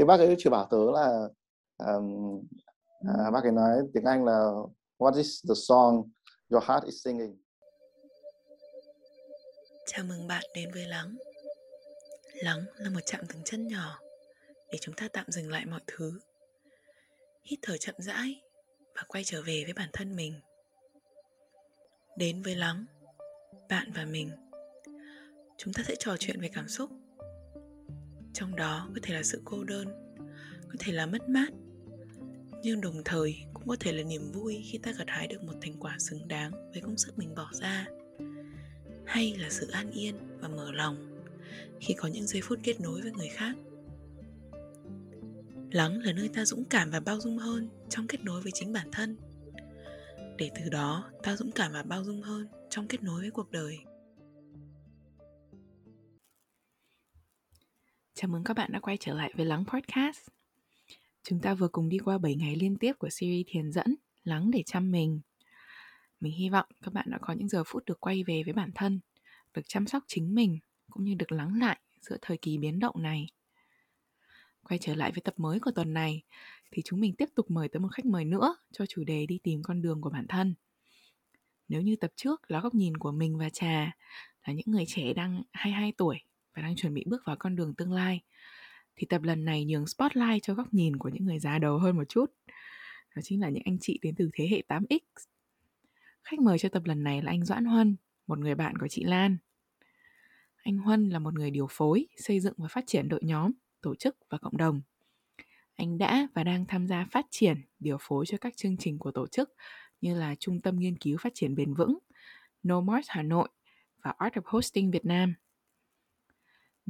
[0.00, 1.28] thì bác ấy chỉ bảo tớ là
[1.78, 2.40] um,
[3.08, 4.50] à, bác ấy nói tiếng Anh là
[4.98, 6.10] What is the song
[6.50, 7.36] your heart is singing?
[9.86, 11.16] Chào mừng bạn đến với Lắng.
[12.34, 14.00] Lắng là một chạm dừng chân nhỏ
[14.72, 16.20] để chúng ta tạm dừng lại mọi thứ.
[17.42, 18.42] Hít thở chậm rãi
[18.94, 20.40] và quay trở về với bản thân mình.
[22.16, 22.84] Đến với Lắng,
[23.68, 24.30] bạn và mình.
[25.58, 26.90] Chúng ta sẽ trò chuyện về cảm xúc.
[28.32, 29.88] Trong đó có thể là sự cô đơn,
[30.68, 31.52] có thể là mất mát,
[32.62, 35.54] nhưng đồng thời cũng có thể là niềm vui khi ta gặt hái được một
[35.60, 37.86] thành quả xứng đáng với công sức mình bỏ ra.
[39.06, 41.22] Hay là sự an yên và mở lòng
[41.80, 43.56] khi có những giây phút kết nối với người khác.
[45.70, 48.72] Lắng là nơi ta dũng cảm và bao dung hơn trong kết nối với chính
[48.72, 49.16] bản thân.
[50.38, 53.50] Để từ đó ta dũng cảm và bao dung hơn trong kết nối với cuộc
[53.50, 53.78] đời.
[58.20, 60.28] Chào mừng các bạn đã quay trở lại với Lắng Podcast.
[61.22, 64.50] Chúng ta vừa cùng đi qua 7 ngày liên tiếp của series thiền dẫn Lắng
[64.50, 65.20] để chăm mình.
[66.20, 68.70] Mình hy vọng các bạn đã có những giờ phút được quay về với bản
[68.74, 69.00] thân,
[69.54, 70.58] được chăm sóc chính mình
[70.90, 73.26] cũng như được lắng lại giữa thời kỳ biến động này.
[74.62, 76.22] Quay trở lại với tập mới của tuần này
[76.70, 79.38] thì chúng mình tiếp tục mời tới một khách mời nữa cho chủ đề đi
[79.42, 80.54] tìm con đường của bản thân.
[81.68, 83.92] Nếu như tập trước là góc nhìn của mình và Trà
[84.46, 86.18] là những người trẻ đang 22 tuổi
[86.54, 88.20] và đang chuẩn bị bước vào con đường tương lai
[88.96, 91.96] thì tập lần này nhường spotlight cho góc nhìn của những người già đầu hơn
[91.96, 92.26] một chút.
[93.16, 94.98] Đó chính là những anh chị đến từ thế hệ 8X.
[96.22, 99.04] Khách mời cho tập lần này là anh Doãn Huân, một người bạn của chị
[99.04, 99.36] Lan.
[100.62, 103.94] Anh Huân là một người điều phối, xây dựng và phát triển đội nhóm, tổ
[103.94, 104.80] chức và cộng đồng.
[105.76, 109.10] Anh đã và đang tham gia phát triển, điều phối cho các chương trình của
[109.10, 109.54] tổ chức
[110.00, 111.98] như là Trung tâm Nghiên cứu Phát triển Bền vững,
[112.62, 113.48] nomos Hà Nội
[114.02, 115.34] và Art of Hosting Việt Nam.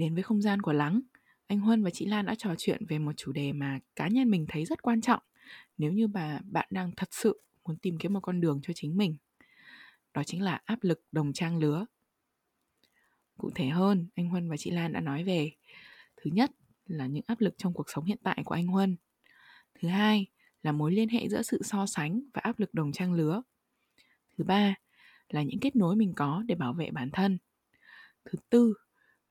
[0.00, 1.00] Đến với không gian của Lắng,
[1.46, 4.30] anh Huân và chị Lan đã trò chuyện về một chủ đề mà cá nhân
[4.30, 5.22] mình thấy rất quan trọng
[5.78, 8.96] nếu như bà bạn đang thật sự muốn tìm kiếm một con đường cho chính
[8.96, 9.16] mình.
[10.14, 11.86] Đó chính là áp lực đồng trang lứa.
[13.38, 15.52] Cụ thể hơn, anh Huân và chị Lan đã nói về
[16.16, 16.50] thứ nhất
[16.86, 18.96] là những áp lực trong cuộc sống hiện tại của anh Huân.
[19.74, 20.26] Thứ hai
[20.62, 23.42] là mối liên hệ giữa sự so sánh và áp lực đồng trang lứa.
[24.38, 24.74] Thứ ba
[25.28, 27.38] là những kết nối mình có để bảo vệ bản thân.
[28.24, 28.74] Thứ tư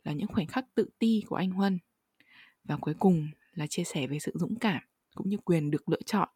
[0.09, 1.79] là những khoảnh khắc tự ti của anh Huân
[2.63, 4.81] và cuối cùng là chia sẻ về sự dũng cảm
[5.15, 6.29] cũng như quyền được lựa chọn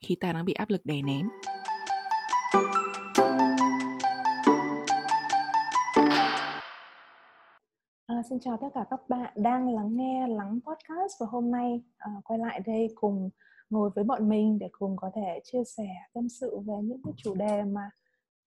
[0.00, 1.28] khi ta đang bị áp lực đè nén.
[8.06, 11.82] À, xin chào tất cả các bạn đang lắng nghe lắng podcast và hôm nay
[11.98, 13.30] à, quay lại đây cùng
[13.70, 17.12] ngồi với bọn mình để cùng có thể chia sẻ tâm sự về những cái
[17.16, 17.90] chủ đề mà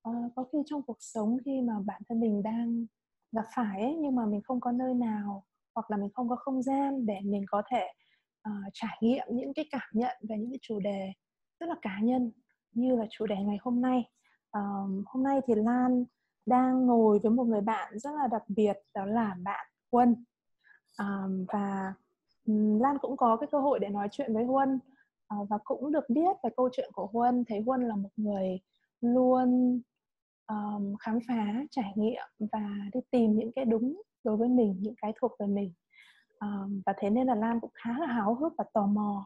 [0.02, 2.86] à, có khi trong cuộc sống khi mà bản thân mình đang
[3.34, 5.44] gặp phải ấy, nhưng mà mình không có nơi nào
[5.76, 7.88] hoặc là mình không có không gian để mình có thể
[8.50, 11.14] uh, trải nghiệm những cái cảm nhận về những cái chủ đề
[11.60, 12.32] rất là cá nhân
[12.72, 14.04] như là chủ đề ngày hôm nay.
[14.58, 16.06] Uh, hôm nay thì lan
[16.46, 20.26] đang ngồi với một người bạn rất là đặc biệt đó là bạn huân.
[21.02, 21.94] Uh, và
[22.80, 24.80] lan cũng có cái cơ hội để nói chuyện với huân
[25.40, 28.60] uh, và cũng được biết về câu chuyện của huân thấy huân là một người
[29.02, 29.82] luôn
[30.48, 34.96] um, khám phá trải nghiệm và đi tìm những cái đúng đối với mình những
[35.02, 35.74] cái thuộc về mình.
[36.40, 39.26] Um, và thế nên là Lan cũng khá là háo hức và tò mò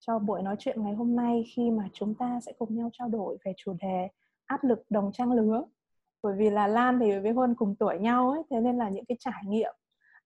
[0.00, 3.08] cho buổi nói chuyện ngày hôm nay khi mà chúng ta sẽ cùng nhau trao
[3.08, 4.08] đổi về chủ đề
[4.46, 5.64] áp lực đồng trang lứa.
[6.22, 9.04] Bởi vì là Lan thì với Huân cùng tuổi nhau ấy thế nên là những
[9.04, 9.74] cái trải nghiệm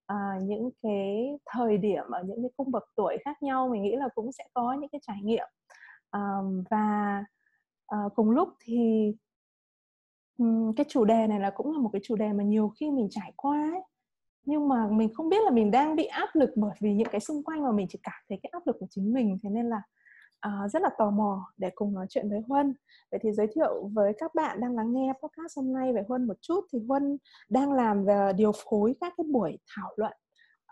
[0.06, 3.96] à, những cái thời điểm ở những cái cung bậc tuổi khác nhau mình nghĩ
[3.96, 5.48] là cũng sẽ có những cái trải nghiệm.
[6.10, 6.20] À,
[6.70, 7.24] và
[7.86, 9.12] à, cùng lúc thì
[10.38, 12.90] um, cái chủ đề này là cũng là một cái chủ đề mà nhiều khi
[12.90, 13.82] mình trải qua ấy.
[14.44, 17.20] Nhưng mà mình không biết là mình đang bị áp lực bởi vì những cái
[17.20, 19.38] xung quanh mà mình chỉ cảm thấy cái áp lực của chính mình.
[19.42, 19.82] Thế nên là
[20.46, 22.74] uh, rất là tò mò để cùng nói chuyện với Huân.
[23.10, 26.26] Vậy thì giới thiệu với các bạn đang lắng nghe podcast hôm nay về Huân
[26.26, 26.60] một chút.
[26.72, 27.18] Thì Huân
[27.48, 30.12] đang làm về điều phối các cái buổi thảo luận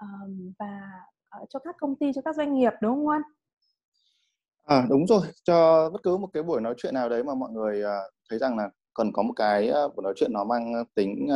[0.01, 0.81] um, và
[1.43, 3.23] uh, cho các công ty cho các doanh nghiệp đúng không Huân?
[4.65, 7.51] À đúng rồi, cho bất cứ một cái buổi nói chuyện nào đấy mà mọi
[7.51, 10.85] người uh, thấy rằng là cần có một cái uh, buổi nói chuyện nó mang
[10.95, 11.29] tính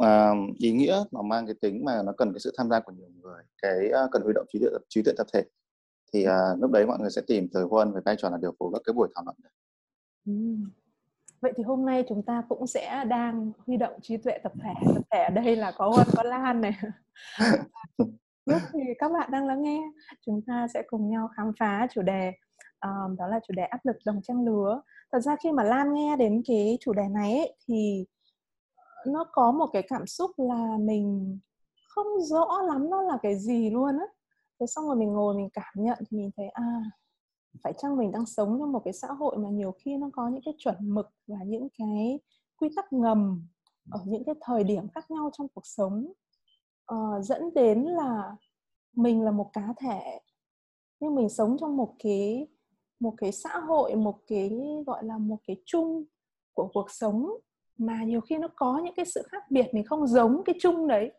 [0.00, 2.92] uh, ý nghĩa nó mang cái tính mà nó cần cái sự tham gia của
[2.92, 5.44] nhiều người cái uh, cần huy động trí tuệ trí tuệ tập thể.
[6.12, 8.54] Thì uh, lúc đấy mọi người sẽ tìm tới Huân với vai trò là điều
[8.58, 9.36] phối các cái buổi thảo luận
[10.26, 10.32] ừ.
[11.40, 14.74] vậy thì hôm nay chúng ta cũng sẽ đang huy động trí tuệ tập thể.
[14.94, 16.76] Tập thể ở đây là có Huân có Lan này.
[18.46, 19.80] Lúc thì các bạn đang lắng nghe
[20.26, 22.32] chúng ta sẽ cùng nhau khám phá chủ đề
[22.80, 24.80] um, đó là chủ đề áp lực đồng trang lứa
[25.12, 28.04] thật ra khi mà Lan nghe đến cái chủ đề này ấy, thì
[29.06, 31.38] nó có một cái cảm xúc là mình
[31.88, 34.06] không rõ lắm nó là cái gì luôn á.
[34.60, 36.82] Thế xong rồi mình ngồi mình cảm nhận thì mình thấy à
[37.62, 40.28] phải chăng mình đang sống trong một cái xã hội mà nhiều khi nó có
[40.28, 42.20] những cái chuẩn mực và những cái
[42.56, 43.46] quy tắc ngầm
[43.90, 46.12] ở những cái thời điểm khác nhau trong cuộc sống
[46.94, 48.36] uh, dẫn đến là
[48.96, 50.20] mình là một cá thể
[51.00, 52.48] nhưng mình sống trong một cái
[53.00, 54.50] một cái xã hội, một cái,
[54.86, 56.04] gọi là, một cái chung
[56.52, 57.30] của cuộc sống
[57.78, 60.88] mà nhiều khi nó có những cái sự khác biệt, mình không giống cái chung
[60.88, 61.12] đấy.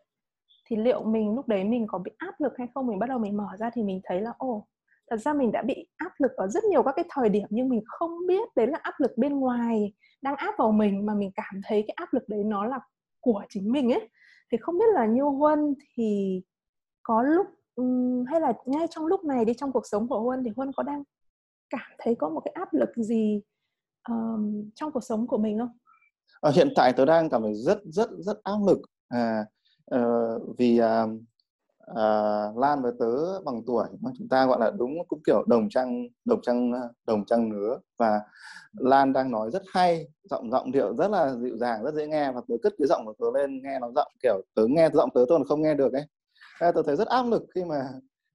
[0.66, 2.86] Thì liệu mình lúc đấy mình có bị áp lực hay không?
[2.86, 4.66] Mình bắt đầu mình mở ra thì mình thấy là, ồ,
[5.10, 7.68] thật ra mình đã bị áp lực ở rất nhiều các cái thời điểm nhưng
[7.68, 9.92] mình không biết đấy là áp lực bên ngoài
[10.22, 12.80] đang áp vào mình mà mình cảm thấy cái áp lực đấy nó là
[13.20, 14.08] của chính mình ấy.
[14.52, 16.40] Thì không biết là như huân thì
[17.02, 17.46] có lúc
[18.26, 20.82] hay là ngay trong lúc này đi, trong cuộc sống của huân thì huân có
[20.82, 21.02] đang
[21.70, 23.40] cảm thấy có một cái áp lực gì
[24.08, 25.78] um, trong cuộc sống của mình không?
[26.40, 28.78] À, hiện tại tớ đang cảm thấy rất rất rất áp lực.
[29.08, 29.44] À,
[29.94, 31.10] uh, vì uh,
[31.90, 35.68] uh, Lan với tớ bằng tuổi mà chúng ta gọi là đúng cũng kiểu đồng
[35.68, 36.72] trang đồng trang
[37.06, 38.20] đồng trang nứa và
[38.72, 42.32] Lan đang nói rất hay giọng giọng điệu rất là dịu dàng rất dễ nghe
[42.32, 45.10] và tớ cất cái giọng của tớ lên nghe nó giọng kiểu tớ nghe giọng
[45.14, 46.04] tớ tôi không nghe được ấy.
[46.60, 47.88] Thế tớ thấy rất áp lực khi mà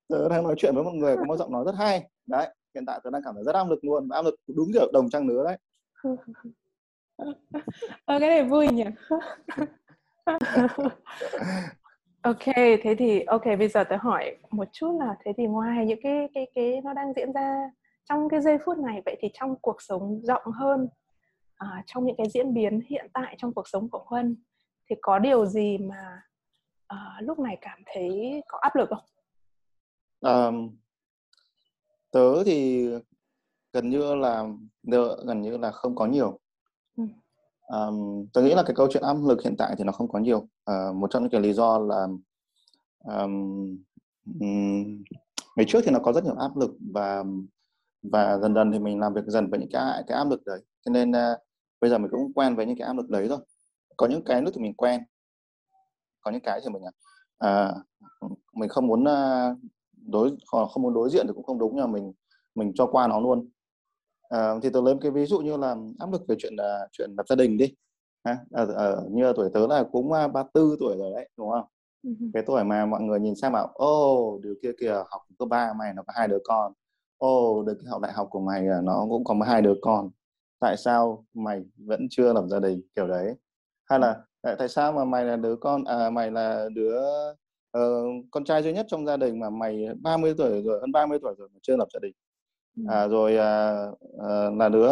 [0.07, 2.09] tớ đang nói chuyện với một người có một giọng nói rất hay.
[2.27, 4.91] Đấy hiện tại tớ đang cảm thấy rất áp lực luôn áp lực đúng kiểu
[4.93, 5.57] đồng trăng nứa đấy.
[8.05, 8.83] Ờ, cái này vui nhỉ?
[12.21, 15.99] Ok thế thì ok bây giờ tớ hỏi một chút là thế thì ngoài những
[16.03, 17.69] cái cái cái nó đang diễn ra
[18.09, 20.87] trong cái giây phút này vậy thì trong cuộc sống rộng hơn
[21.55, 24.35] à, trong những cái diễn biến hiện tại trong cuộc sống của huân
[24.89, 26.21] thì có điều gì mà
[26.87, 29.03] à, lúc này cảm thấy có áp lực không?
[30.21, 30.77] Um,
[32.15, 32.87] tớ thì
[33.73, 34.47] gần như là
[35.25, 36.39] gần như là không có nhiều.
[36.97, 37.03] Ừ.
[37.67, 40.19] um, tôi nghĩ là cái câu chuyện áp lực hiện tại thì nó không có
[40.19, 40.37] nhiều.
[40.71, 42.07] Uh, một trong những cái lý do là
[43.05, 43.77] um,
[44.39, 45.03] um,
[45.55, 47.23] ngày trước thì nó có rất nhiều áp lực và
[48.03, 50.59] và dần dần thì mình làm việc dần với những cái cái áp lực đấy.
[50.85, 51.39] Cho nên uh,
[51.81, 53.39] bây giờ mình cũng quen với những cái áp lực đấy rồi.
[53.97, 55.01] Có những cái lúc thì mình quen
[56.21, 56.83] có những cái thì mình
[57.45, 57.75] uh,
[58.53, 59.57] mình không muốn uh,
[60.07, 62.13] đối không muốn đối diện thì cũng không đúng nhưng mà mình
[62.55, 63.49] mình cho qua nó luôn.
[64.29, 67.09] À, thì tôi lấy cái ví dụ như là áp lực về chuyện uh, chuyện
[67.17, 67.73] lập gia đình đi.
[68.23, 71.65] Ha ở, ở như tuổi tớ là cũng uh, 34 tuổi rồi đấy đúng không?
[72.03, 72.09] Ừ.
[72.33, 75.73] cái tuổi mà mọi người nhìn sang bảo ô điều kia kìa học cấp ba
[75.73, 76.73] mày nó có hai đứa con.
[77.17, 80.09] Ô được cái học đại học của mày nó cũng có hai đứa con.
[80.59, 82.81] Tại sao mày vẫn chưa lập gia đình?
[82.95, 83.35] Kiểu đấy.
[83.85, 84.21] Hay là
[84.59, 87.01] tại sao mà mày là đứa con à, mày là đứa
[87.79, 91.19] uh, con trai duy nhất trong gia đình mà mày 30 tuổi rồi hơn 30
[91.21, 92.13] tuổi rồi mà chưa lập gia đình.
[92.87, 93.85] À, rồi à,
[94.19, 94.89] à, là đứa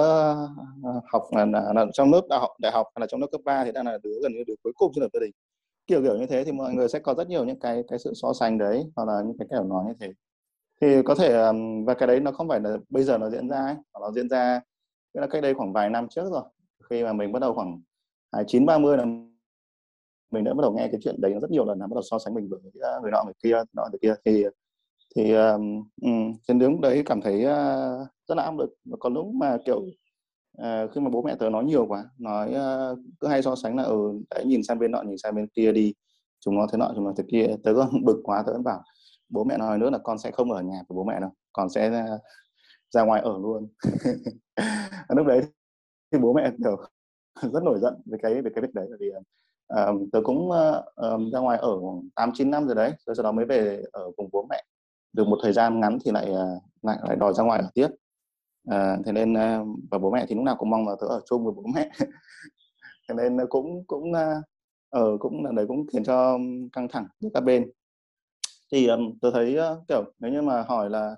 [1.11, 3.41] học là, là, là trong lớp đại học đại học hay là trong lớp cấp
[3.45, 5.31] 3 thì đang là đứa gần như đứa cuối cùng chưa lập gia đình.
[5.87, 8.13] Kiểu kiểu như thế thì mọi người sẽ có rất nhiều những cái cái sự
[8.15, 10.13] so sánh đấy hoặc là những cái kiểu nói như thế.
[10.81, 11.51] Thì có thể
[11.85, 14.29] và cái đấy nó không phải là bây giờ nó diễn ra ấy, nó diễn
[14.29, 14.61] ra
[15.13, 16.43] tức là cách đây khoảng vài năm trước rồi
[16.89, 17.81] khi mà mình bắt đầu khoảng
[18.47, 19.05] chín ba mươi là
[20.33, 22.19] mình đã bắt đầu nghe cái chuyện đấy rất nhiều lần là bắt đầu so
[22.19, 22.59] sánh mình với
[23.01, 24.13] người nọ người kia nọ người kia.
[24.25, 24.45] Thì
[25.15, 25.83] thì um,
[26.47, 28.69] trên đứng đấy cảm thấy uh, rất là áp lực.
[28.85, 29.77] Và có lúc mà kiểu
[30.61, 33.75] uh, khi mà bố mẹ tớ nói nhiều quá nói uh, cứ hay so sánh
[33.77, 35.93] là ừ đấy nhìn sang bên nọ nhìn sang bên kia đi
[36.39, 37.47] chúng nó thế nọ chúng nó thế kia.
[37.63, 38.83] Tớ còn bực quá tớ vẫn bảo
[39.29, 41.69] bố mẹ nói nữa là con sẽ không ở nhà của bố mẹ đâu con
[41.69, 42.21] sẽ uh,
[42.91, 43.67] ra ngoài ở luôn.
[45.15, 45.41] Lúc đấy
[46.11, 46.77] thì bố mẹ kiểu
[47.53, 48.87] rất nổi giận về cái về cái việc đấy.
[48.89, 49.11] Bởi vì
[49.75, 51.77] um, tớ cũng uh, um, ra ngoài ở
[52.15, 54.63] tám chín năm rồi đấy rồi sau đó mới về ở cùng bố mẹ.
[55.13, 57.87] Được một thời gian ngắn thì lại ờ, lại lại đòi ra ngoài ở tiếp
[58.69, 59.33] à, ờ, thế nên
[59.91, 61.89] và bố mẹ thì lúc nào cũng mong là tớ ở chung với bố mẹ.
[63.09, 64.41] Thế nên cũng cũng ở
[64.89, 66.37] ờ, cũng là đấy cũng khiến cho
[66.73, 67.71] căng thẳng giữa các bên.
[68.71, 71.15] Thì um, tôi thấy uh, kiểu nếu như mà hỏi là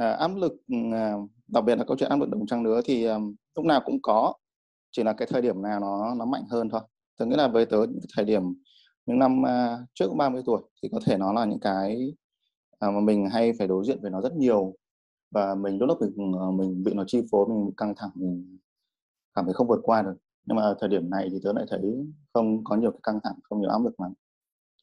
[0.00, 3.04] uh, áp lực uh, đặc biệt là câu chuyện áp lực đồng trang lứa thì
[3.04, 4.34] um, lúc nào cũng có
[4.90, 6.80] chỉ là cái thời điểm nào nó nó mạnh hơn thôi
[7.18, 7.76] tôi nghĩ là với tớ
[8.16, 8.42] thời điểm
[9.06, 12.12] những năm uh, trước 30 tuổi thì có thể nó là những cái
[12.86, 14.74] uh, mà mình hay phải đối diện với nó rất nhiều.
[15.30, 18.58] Và mình lúc lúc mình ờ, mình bị nó chi phối mình căng thẳng mình
[19.34, 20.14] cảm thấy không vượt qua được.
[20.46, 21.80] Nhưng mà thời điểm này thì tớ lại thấy
[22.32, 24.12] không có nhiều cái căng thẳng không nhiều áp lực lắm.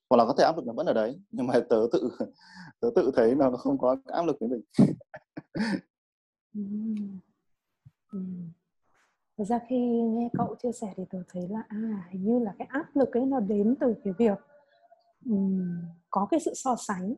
[0.10, 2.10] Hoặc là có thể áp lực nó vẫn ở đấy nhưng mà tớ tự
[2.80, 4.62] tớ tự thấy nó không có áp lực với mình.
[9.38, 12.54] Thật ra khi nghe cậu chia sẻ thì tôi thấy là à hình như là
[12.60, 14.40] cái áp lực ấy nó đến từ cái việc
[15.26, 15.78] um,
[16.10, 17.14] có cái sự so sánh.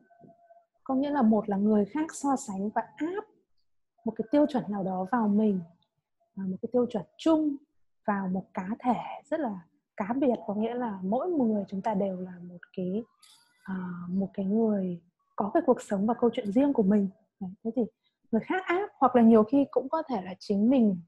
[0.84, 3.24] Có nghĩa là một là người khác so sánh và áp
[4.04, 5.60] một cái tiêu chuẩn nào đó vào mình
[6.36, 7.56] à, một cái tiêu chuẩn chung
[8.06, 9.60] vào một cá thể rất là
[9.96, 10.36] cá biệt.
[10.46, 13.02] Có nghĩa là mỗi một người chúng ta đều là một cái
[13.72, 15.00] uh, một cái người
[15.36, 17.08] có cái cuộc sống và câu chuyện riêng của mình.
[17.40, 17.82] Thế thì
[18.32, 21.00] người khác áp hoặc là nhiều khi cũng có thể là chính mình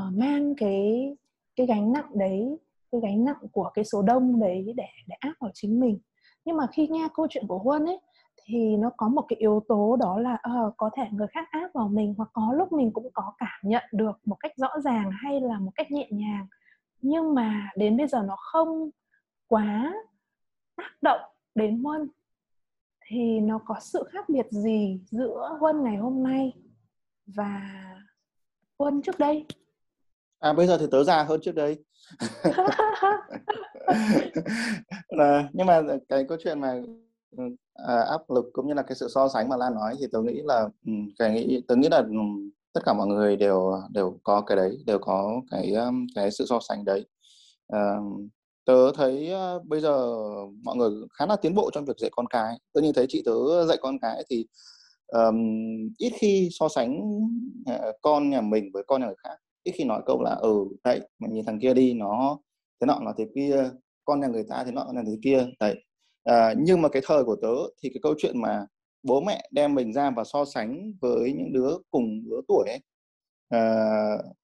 [0.00, 1.16] uh, mang cái
[1.56, 2.58] cái gánh nặng đấy
[2.92, 5.98] cái gánh nặng của cái số đông đấy để để áp vào chính mình.
[6.44, 7.98] Nhưng mà khi nghe câu chuyện của huân ấy
[8.44, 11.70] thì nó có một cái yếu tố đó là uh, có thể người khác áp
[11.74, 15.10] vào mình hoặc có lúc mình cũng có cảm nhận được một cách rõ ràng
[15.10, 16.46] hay là một cách nhẹ nhàng.
[17.02, 18.90] Nhưng mà đến bây giờ nó không
[19.48, 19.94] quá
[20.76, 21.20] tác động
[21.54, 22.08] đến huân.
[23.06, 26.52] Thì nó có sự khác biệt gì giữa huân ngày hôm nay
[27.26, 27.60] và
[28.78, 29.46] huân trước đây?
[30.44, 31.76] À bây giờ thì tớ già hơn trước đây.
[35.08, 36.80] Là, nhưng mà cái câu chuyện mà
[37.74, 40.22] à, áp lực cũng như là cái sự so sánh mà Lan nói thì tớ
[40.22, 42.04] nghĩ là ừ, cái nghĩ tớ nghĩ là ừ,
[42.72, 45.74] tất cả mọi người đều đều có cái đấy đều có cái
[46.14, 47.06] cái sự so sánh đấy.
[47.68, 47.96] À,
[48.64, 49.32] tớ thấy
[49.64, 50.14] bây giờ
[50.62, 52.58] mọi người khá là tiến bộ trong việc dạy con cái.
[52.72, 54.46] Tớ nhìn thấy chị tớ dạy con cái thì
[55.06, 55.36] um,
[55.98, 57.00] ít khi so sánh
[57.70, 60.66] uh, con nhà mình với con nhà người khác ít khi nói câu là ừ
[60.84, 62.38] đấy mình nhìn thằng kia đi nó
[62.80, 63.70] thế nọ nó thế kia
[64.04, 65.46] con nhà người ta thế nọ là thế kia.
[65.60, 65.84] Đấy.
[66.24, 67.48] À, nhưng mà cái thời của tớ
[67.82, 68.66] thì cái câu chuyện mà
[69.02, 72.78] bố mẹ đem mình ra và so sánh với những đứa cùng lứa tuổi ấy
[73.48, 73.60] à,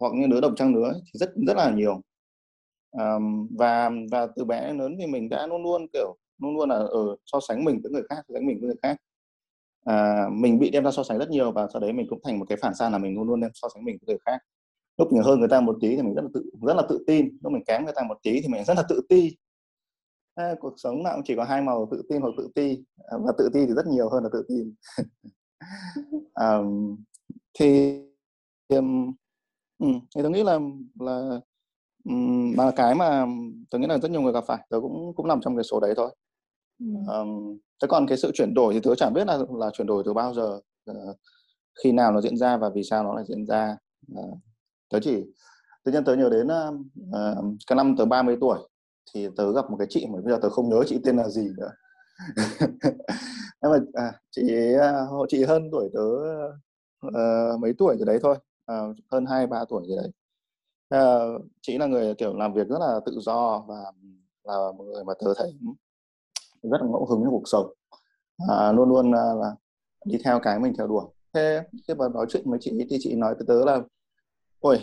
[0.01, 2.01] hoặc những đứa đồng trang lứa thì rất rất là nhiều.
[2.93, 3.15] À,
[3.59, 6.77] và và từ bé đến lớn thì mình đã luôn luôn kiểu luôn luôn là
[6.77, 8.97] ở ừ, so sánh mình với người khác so sánh mình với người khác.
[9.85, 12.39] À, mình bị đem ra so sánh rất nhiều và sau đấy mình cũng thành
[12.39, 14.39] một cái phản xạ là mình luôn luôn đem so sánh mình với người khác
[14.99, 17.05] lúc mình hơn người ta một tí thì mình rất là tự rất là tự
[17.07, 17.39] tin.
[17.43, 19.37] Lúc mình kém người ta một tí thì mình rất là tự ti.
[20.35, 22.85] À, cuộc sống nào cũng chỉ có hai màu tự tin hoặc tự ti.
[22.97, 24.75] À, và tự ti thì rất nhiều hơn là tự tin.
[26.35, 26.59] À,
[27.59, 28.01] thì
[28.69, 29.13] um,
[29.81, 30.59] thì tôi nghĩ là
[31.01, 31.41] là
[32.05, 33.27] um, là cái mà
[33.71, 35.81] tôi nghĩ là rất nhiều người gặp phải tôi cũng cũng nằm trong cái số
[35.81, 36.15] đấy thôi.
[37.09, 40.03] Um, thế còn cái sự chuyển đổi thì tôi chẳng biết là là chuyển đổi
[40.07, 41.17] từ bao giờ uh,
[41.85, 43.77] khi nào nó diễn ra và vì sao nó lại diễn ra.
[44.19, 44.39] Uh,
[44.91, 45.25] tớ chỉ
[45.85, 48.59] tự nhiên tớ nhớ đến uh, cái năm tớ 30 tuổi
[49.15, 51.29] thì tớ gặp một cái chị mà bây giờ tớ không nhớ chị tên là
[51.29, 51.71] gì nữa.
[53.63, 54.43] Nhưng mà à, chị
[55.21, 56.03] uh, chị hơn tuổi tớ
[57.07, 58.37] uh, mấy tuổi rồi đấy thôi
[58.73, 60.11] uh, hơn hai ba tuổi rồi đấy.
[61.01, 63.93] Uh, chị là người kiểu làm việc rất là tự do và
[64.45, 65.53] là một người mà tớ thấy
[66.63, 67.67] rất là ngẫu hứng trong cuộc sống.
[68.43, 69.55] Uh, luôn luôn uh, là
[70.05, 71.05] đi theo cái mình theo đuổi.
[71.33, 73.81] Thế khi mà nói chuyện với chị thì chị nói với tớ là
[74.61, 74.79] ôi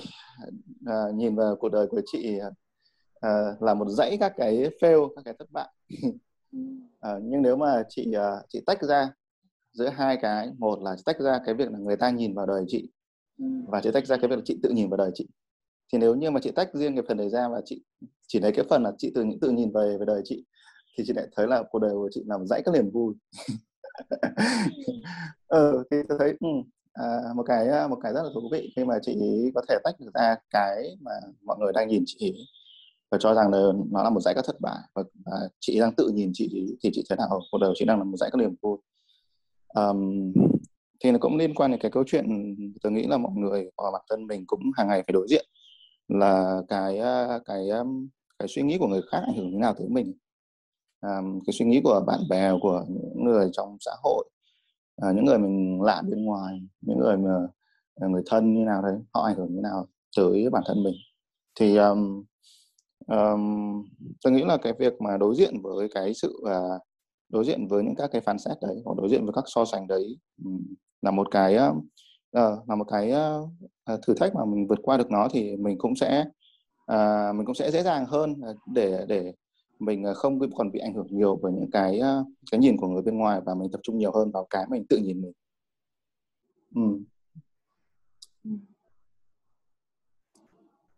[0.85, 2.39] à, nhìn vào cuộc đời của chị
[3.21, 3.29] à,
[3.59, 5.69] là một dãy các cái fail các cái thất bại.
[6.99, 9.09] À, nhưng nếu mà chị à, chị tách ra
[9.73, 12.65] giữa hai cái một là tách ra cái việc là người ta nhìn vào đời
[12.67, 12.89] chị
[13.67, 15.27] và chị tách ra cái việc là chị tự nhìn vào đời chị.
[15.93, 17.83] Thì nếu như mà chị tách riêng cái phần này ra và chị
[18.27, 20.45] chỉ lấy cái phần là chị tự tự nhìn về về đời chị
[20.97, 23.13] thì chị lại thấy là cuộc đời của chị là một dãy các niềm vui.
[25.47, 26.47] Ừ, thì tôi thấy ừ,
[26.99, 29.19] à, một cái ờ, một cái rất là thú vị khi mà chị
[29.55, 31.11] có thể tách được ra cái mà
[31.43, 32.47] mọi người đang nhìn chị
[33.11, 33.59] và cho rằng là
[33.91, 36.89] nó là một giải các thất bại và, và chị đang tự nhìn chị thì
[36.93, 38.77] chị thấy là ở cuộc đời chị đang là một giải các niềm vui.
[39.75, 40.33] Um,
[41.03, 43.91] thì nó cũng liên quan đến cái câu chuyện tôi nghĩ là mọi người và
[43.91, 45.45] bản thân mình cũng hàng ngày phải đối diện
[46.07, 47.85] là cái ờ, cái ờ,
[48.39, 50.13] cái suy nghĩ của người khác ảnh hưởng như nào tới mình.
[51.01, 54.29] Um, cái suy nghĩ của bạn bè của những người trong xã hội
[55.01, 57.47] à, những người mình lạ bên ngoài những người mà
[57.95, 59.87] ờ, người thân như nào đấy họ ảnh hưởng như nào
[60.17, 60.95] tới bản thân mình.
[61.59, 62.23] Thì um,
[63.07, 63.85] um,
[64.23, 66.81] tôi nghĩ là cái việc mà đối diện với cái sự uh,
[67.29, 69.65] đối diện với những các cái phán xét đấy hoặc đối diện với các so
[69.65, 70.61] sánh đấy um,
[71.01, 73.13] là một cái uh, là một cái
[73.93, 76.25] uh, thử thách mà mình vượt qua được nó thì mình cũng sẽ
[76.91, 79.33] uh, mình cũng sẽ dễ dàng hơn à, để để
[79.79, 81.99] mình ờ, không còn bị ảnh hưởng nhiều bởi những cái
[82.51, 84.85] cái nhìn của người bên ngoài và mình tập trung nhiều hơn vào cái mình
[84.89, 85.33] tự nhìn mình.
[86.75, 86.81] Ừ.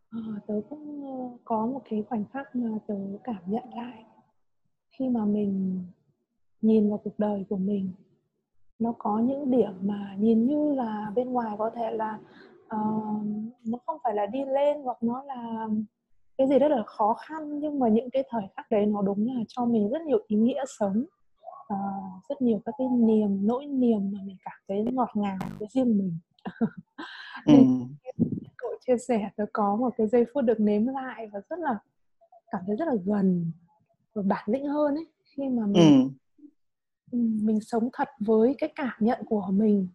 [0.10, 4.04] À, tớ cũng có một cái khoảnh khắc mà tớ cảm nhận lại
[4.90, 5.84] khi mà mình
[6.62, 7.92] nhìn vào cuộc đời của mình
[8.80, 12.20] nó có những điểm mà nhìn như là bên ngoài có thể là
[12.66, 13.24] uh,
[13.66, 15.68] nó không phải là đi lên hoặc nó là
[16.39, 19.27] cái gì rất là khó khăn nhưng mà những cái thời khắc đấy nó đúng
[19.27, 21.05] là cho mình rất nhiều ý nghĩa sống
[21.74, 25.67] uh, rất nhiều các cái niềm nỗi niềm mà mình cảm thấy ngọt ngào với
[25.74, 26.17] riêng mình
[27.46, 27.53] ừ
[28.89, 31.79] chia sẻ tớ có một cái giây phút được nếm lại và rất là
[32.51, 33.51] cảm thấy rất là gần
[34.13, 36.10] và bản lĩnh hơn ấy khi mà mình
[37.12, 37.17] ừ.
[37.41, 39.88] mình sống thật với cái cảm nhận của mình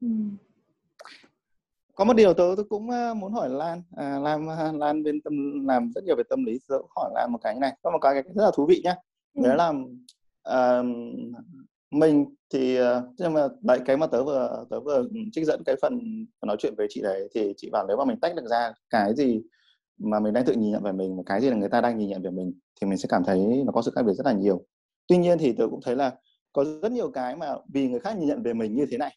[0.00, 0.08] ừ.
[1.94, 3.82] Có một điều tớ tôi cũng ờ, muốn hỏi Lan.
[3.96, 7.32] À, Lan ờ, Lan bên tâm làm rất nhiều về tâm lý tớ hỏi Lan
[7.32, 7.76] một cái này.
[7.82, 8.94] Có một cái rất là thú vị nhá.
[9.34, 9.42] Ừ.
[9.44, 9.72] đấy là
[10.80, 10.86] uh,
[11.90, 12.86] mình thì uh,
[13.18, 16.00] nhưng mà đấy cái mà tớ vừa tớ vừa trích dẫn cái phần
[16.46, 19.14] nói chuyện với chị đấy thì chị bảo nếu mà mình tách được ra cái
[19.14, 19.42] gì
[19.98, 21.98] mà mình đang tự nhìn nhận về mình và cái gì là người ta đang
[21.98, 24.26] nhìn nhận về mình thì mình sẽ cảm thấy nó có sự khác biệt rất
[24.26, 24.64] là nhiều.
[25.06, 26.12] Tuy nhiên thì tớ cũng thấy là
[26.52, 29.16] có rất nhiều cái mà vì người khác nhìn nhận về mình như thế này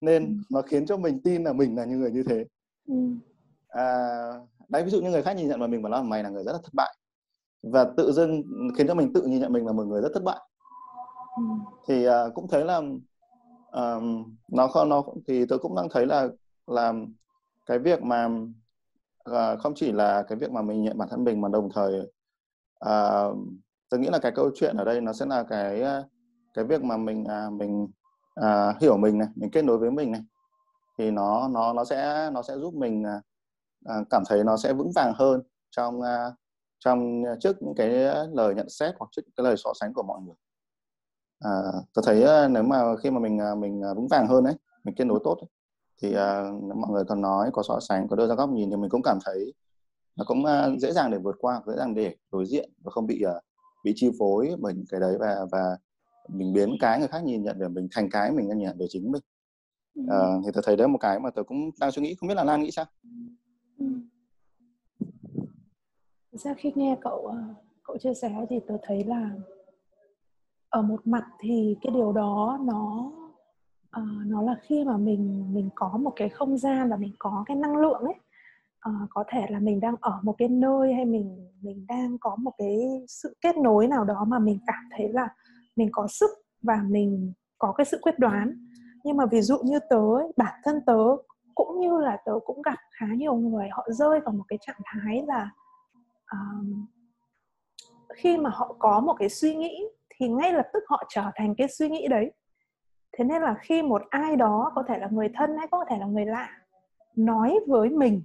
[0.00, 0.32] nên ừ.
[0.50, 2.44] nó khiến cho mình tin là mình là những người như thế
[2.88, 2.94] ừ.
[3.68, 3.84] à,
[4.68, 6.44] đấy ví dụ như người khác nhìn nhận vào mình và nói mày là người
[6.44, 6.96] rất là thất bại
[7.62, 8.42] và tự dưng
[8.76, 10.38] khiến cho mình tự nhìn nhận mình là một người rất thất bại
[11.36, 11.42] ừ.
[11.88, 12.76] thì uh, cũng thấy là
[13.72, 16.28] um, nó không nó thì tôi cũng đang thấy là
[16.66, 16.94] là
[17.66, 18.26] cái việc mà
[19.30, 22.00] uh, không chỉ là cái việc mà mình nhận bản thân mình mà đồng thời
[22.84, 23.36] uh,
[23.88, 25.82] tôi nghĩ là cái câu chuyện ở đây nó sẽ là cái
[26.54, 27.88] cái việc mà mình uh, mình
[28.38, 30.22] uh, hiểu mình này mình kết nối với mình này.
[30.98, 34.92] Thì nó nó nó sẽ nó sẽ giúp mình uh, cảm thấy nó sẽ vững
[34.94, 36.34] vàng hơn trong uh,
[36.78, 37.90] trong trước những cái
[38.32, 40.34] lời nhận xét hoặc trước cái lời so sánh của mọi người.
[41.38, 41.50] À,
[41.94, 44.54] tôi thấy nếu mà khi mà mình mình vững vàng hơn đấy
[44.84, 45.48] mình kết nối tốt ấy,
[46.02, 48.76] thì uh, mọi người còn nói có so sánh có đưa ra góc nhìn thì
[48.76, 49.54] mình cũng cảm thấy
[50.16, 53.06] nó cũng uh, dễ dàng để vượt qua dễ dàng để đối diện và không
[53.06, 53.42] bị uh,
[53.84, 55.76] bị chi phối bởi những cái đấy và và
[56.28, 58.86] mình biến cái người khác nhìn nhận về mình thành cái mình nhìn nhận về
[58.88, 59.22] chính mình.
[60.00, 62.34] Uh, thì tôi thấy đấy một cái mà tôi cũng đang suy nghĩ không biết
[62.34, 62.84] là Lan nghĩ sao?
[63.78, 63.86] Ừ.
[66.32, 67.34] ra khi nghe cậu
[67.84, 69.30] cậu chia sẻ thì tôi thấy là
[70.68, 73.12] ở một mặt thì cái điều đó nó
[74.00, 77.44] uh, nó là khi mà mình mình có một cái không gian và mình có
[77.46, 78.14] cái năng lượng ấy
[78.88, 82.36] uh, có thể là mình đang ở một cái nơi hay mình mình đang có
[82.36, 85.28] một cái sự kết nối nào đó mà mình cảm thấy là
[85.78, 86.30] mình có sức
[86.62, 88.66] và mình có cái sự quyết đoán.
[89.04, 90.98] Nhưng mà ví dụ như tớ ấy, bản thân tớ
[91.54, 94.80] cũng như là tớ cũng gặp khá nhiều người họ rơi vào một cái trạng
[94.84, 95.50] thái là
[96.32, 96.86] um,
[98.14, 101.54] khi mà họ có một cái suy nghĩ thì ngay lập tức họ trở thành
[101.54, 102.32] cái suy nghĩ đấy.
[103.12, 105.98] Thế nên là khi một ai đó có thể là người thân hay có thể
[105.98, 106.50] là người lạ
[107.16, 108.22] nói với mình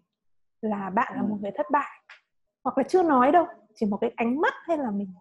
[0.62, 2.02] là bạn là một người thất bại
[2.64, 5.14] hoặc là chưa nói đâu chỉ một cái ánh mắt hay là mình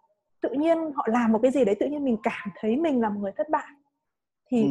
[0.42, 3.08] tự nhiên họ làm một cái gì đấy tự nhiên mình cảm thấy mình là
[3.08, 3.72] một người thất bại
[4.50, 4.68] thì ừ.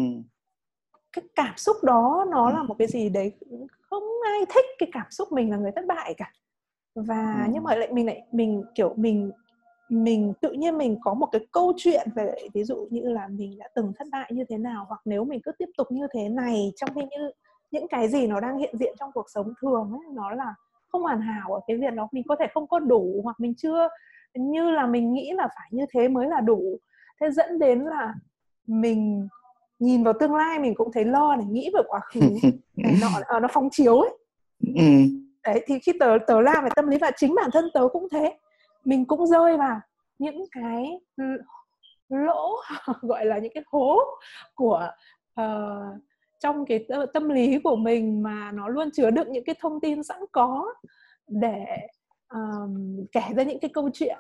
[1.13, 3.31] cái cảm xúc đó nó là một cái gì đấy
[3.81, 6.31] không ai thích cái cảm xúc mình là người thất bại cả
[6.95, 7.51] và ừ.
[7.53, 9.31] nhưng mà lại mình lại mình kiểu mình
[9.89, 13.57] mình tự nhiên mình có một cái câu chuyện về ví dụ như là mình
[13.57, 16.29] đã từng thất bại như thế nào hoặc nếu mình cứ tiếp tục như thế
[16.29, 17.31] này trong khi như
[17.71, 20.55] những cái gì nó đang hiện diện trong cuộc sống thường ấy nó là
[20.88, 23.53] không hoàn hảo ở cái việc đó mình có thể không có đủ hoặc mình
[23.57, 23.88] chưa
[24.33, 26.79] như là mình nghĩ là phải như thế mới là đủ.
[27.21, 28.13] Thế dẫn đến là
[28.67, 29.27] mình
[29.79, 32.19] nhìn vào tương lai mình cũng thấy lo để nghĩ về quá khứ.
[32.75, 34.09] Này nọ à, nó phóng chiếu ấy.
[34.75, 34.83] Ừ.
[35.43, 38.07] đấy thì khi tớ tớ làm về tâm lý và chính bản thân tớ cũng
[38.11, 38.37] thế.
[38.85, 39.79] Mình cũng rơi vào
[40.19, 40.99] những cái
[42.09, 42.55] lỗ
[43.01, 43.99] gọi là những cái hố
[44.55, 44.91] của
[45.41, 46.01] uh,
[46.39, 50.03] trong cái tâm lý của mình mà nó luôn chứa đựng những cái thông tin
[50.03, 50.73] sẵn có
[51.27, 51.65] để
[52.33, 54.17] um, kể ra những cái câu chuyện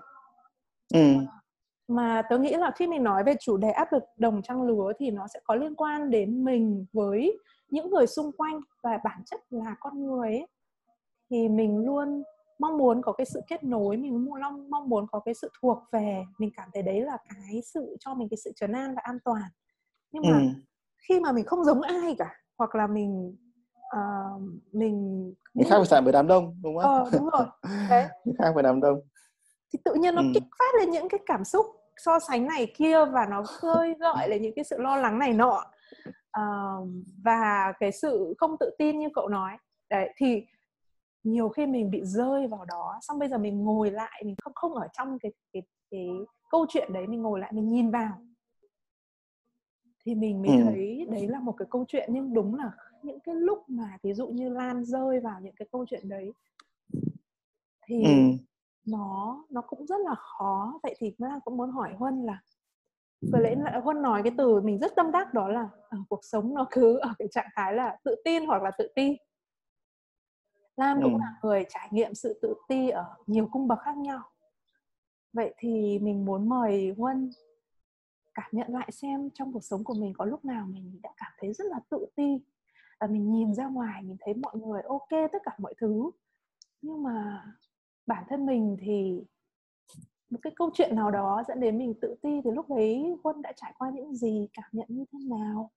[0.93, 1.13] ừ.
[1.87, 4.91] mà tớ nghĩ là khi mình nói về chủ đề áp lực đồng trang lứa
[4.99, 9.21] thì nó sẽ có liên quan đến mình với những người xung quanh và bản
[9.25, 10.47] chất là con người ấy,
[11.29, 12.23] thì mình luôn
[12.59, 15.77] mong muốn có cái sự kết nối mình mong mong muốn có cái sự thuộc
[15.91, 19.01] về mình cảm thấy đấy là cái sự cho mình cái sự trấn an và
[19.03, 19.43] an toàn
[20.11, 20.45] nhưng mà ừ.
[20.97, 23.35] khi mà mình không giống ai cả hoặc là mình
[23.97, 27.03] uh, mình mình khác phải với đám đông đúng không?
[27.03, 27.45] Ờ, đúng rồi
[27.89, 28.07] đấy
[28.39, 29.01] khác với đám đông
[29.73, 30.27] thì tự nhiên nó ừ.
[30.33, 31.65] kích phát lên những cái cảm xúc
[31.97, 35.33] so sánh này kia và nó khơi gợi lên những cái sự lo lắng này
[35.33, 35.65] nọ
[36.39, 36.87] uh,
[37.23, 39.57] và cái sự không tự tin như cậu nói
[39.89, 40.45] đấy thì
[41.23, 44.53] nhiều khi mình bị rơi vào đó xong bây giờ mình ngồi lại mình không
[44.55, 46.07] không ở trong cái cái cái
[46.51, 48.17] câu chuyện đấy mình ngồi lại mình nhìn vào
[50.05, 50.63] thì mình mới ừ.
[50.63, 52.71] thấy đấy là một cái câu chuyện nhưng đúng là
[53.03, 56.33] những cái lúc mà ví dụ như Lan rơi vào những cái câu chuyện đấy
[57.85, 58.11] thì ừ.
[58.85, 62.41] nó nó cũng rất là khó vậy thì Lan cũng muốn hỏi Huân là
[63.31, 66.19] vừa lẽ lại Huân nói cái từ mình rất tâm đắc đó là ở cuộc
[66.23, 69.17] sống nó cứ ở cái trạng thái là tự tin hoặc là tự ti
[70.77, 71.19] Lan cũng ừ.
[71.19, 74.21] là người trải nghiệm sự tự ti ở nhiều cung bậc khác nhau
[75.33, 77.31] vậy thì mình muốn mời Huân
[78.33, 81.31] cảm nhận lại xem trong cuộc sống của mình có lúc nào mình đã cảm
[81.39, 82.39] thấy rất là tự ti
[83.01, 86.11] và mình nhìn ra ngoài mình thấy mọi người ok tất cả mọi thứ.
[86.81, 87.43] Nhưng mà
[88.05, 89.23] bản thân mình thì
[90.29, 93.41] một cái câu chuyện nào đó dẫn đến mình tự ti thì lúc đấy Huân
[93.41, 95.71] đã trải qua những gì cảm nhận như thế nào?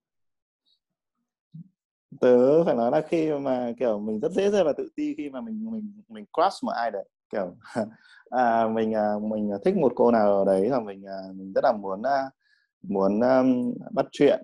[2.20, 5.30] Tớ phải nói là khi mà kiểu mình rất dễ rơi vào tự ti khi
[5.30, 7.56] mà mình mình mình crush một ai đấy kiểu.
[8.30, 11.64] À, mình à, mình thích một cô nào ở đấy là mình à, mình rất
[11.64, 12.30] là muốn à,
[12.82, 14.40] muốn um, bắt chuyện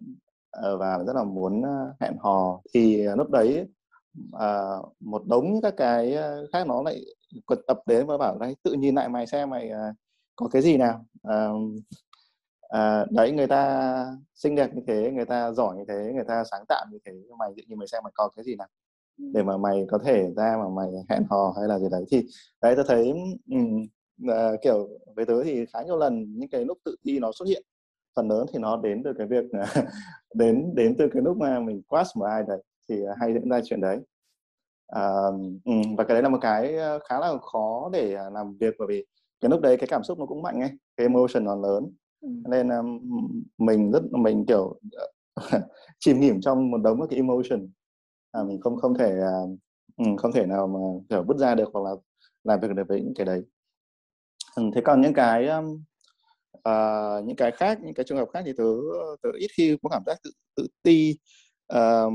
[0.79, 2.61] và rất là muốn uh, hẹn hò.
[2.75, 3.67] Thì lúc đấy
[4.37, 6.17] uh, một đống các cái
[6.53, 7.05] khác nó lại
[7.47, 9.97] quật tập đến và bảo đấy tự nhìn lại mày xem mày uh,
[10.37, 11.05] có cái gì nào?
[11.29, 11.73] Uh,
[12.77, 16.45] uh, đấy người ta xinh đẹp như thế người ta giỏi như thế người ta
[16.51, 18.69] sáng tạo như thế mày tự nhìn mày xem mày có cái gì nào
[19.19, 22.05] để mà mày có thể ra mà mày hẹn hò hay là gì đấy.
[22.11, 22.27] Thì
[22.63, 23.13] đấy tôi thấy
[23.51, 23.87] um,
[24.31, 27.47] uh, kiểu với tớ thì khá nhiều lần những cái lúc tự ti nó xuất
[27.49, 27.63] hiện
[28.21, 29.45] phần lớn thì nó đến từ cái việc
[30.35, 33.61] đến đến từ cái lúc mà mình crush một ai đấy thì hay diễn ra
[33.65, 33.99] chuyện đấy.
[34.87, 35.03] À,
[35.99, 36.75] và cái đấy là một cái
[37.09, 39.05] khá là khó để làm việc bởi vì
[39.41, 41.93] cái lúc đấy cái cảm xúc nó cũng mạnh ấy cái emotion nó lớn.
[42.21, 42.29] Ừ.
[42.51, 43.01] nên um,
[43.59, 44.81] mình rất mình kiểu
[45.99, 47.69] chìm nghỉm trong một đống cái emotion.
[48.33, 49.19] À, mình không không thể
[50.03, 50.79] uh, không thể nào mà
[51.09, 51.91] kiểu vứt ra được hoặc là
[52.45, 53.43] làm việc được với những cái đấy.
[54.57, 55.83] Ừ, thế còn những cái um,
[56.69, 58.65] uh, những cái khác những cái trường hợp khác thì tớ
[59.23, 61.17] tớ ít khi có cảm giác tự tự ti
[61.75, 62.13] uh,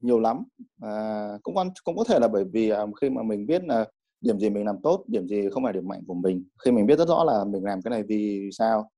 [0.00, 0.42] nhiều lắm.
[0.84, 3.86] Uh, cũng cũng có thể là bởi vì uh, khi mà mình biết là
[4.20, 6.86] điểm gì mình làm tốt điểm gì không phải điểm mạnh của mình khi mình
[6.86, 8.90] biết rất rõ là mình làm cái này vì sao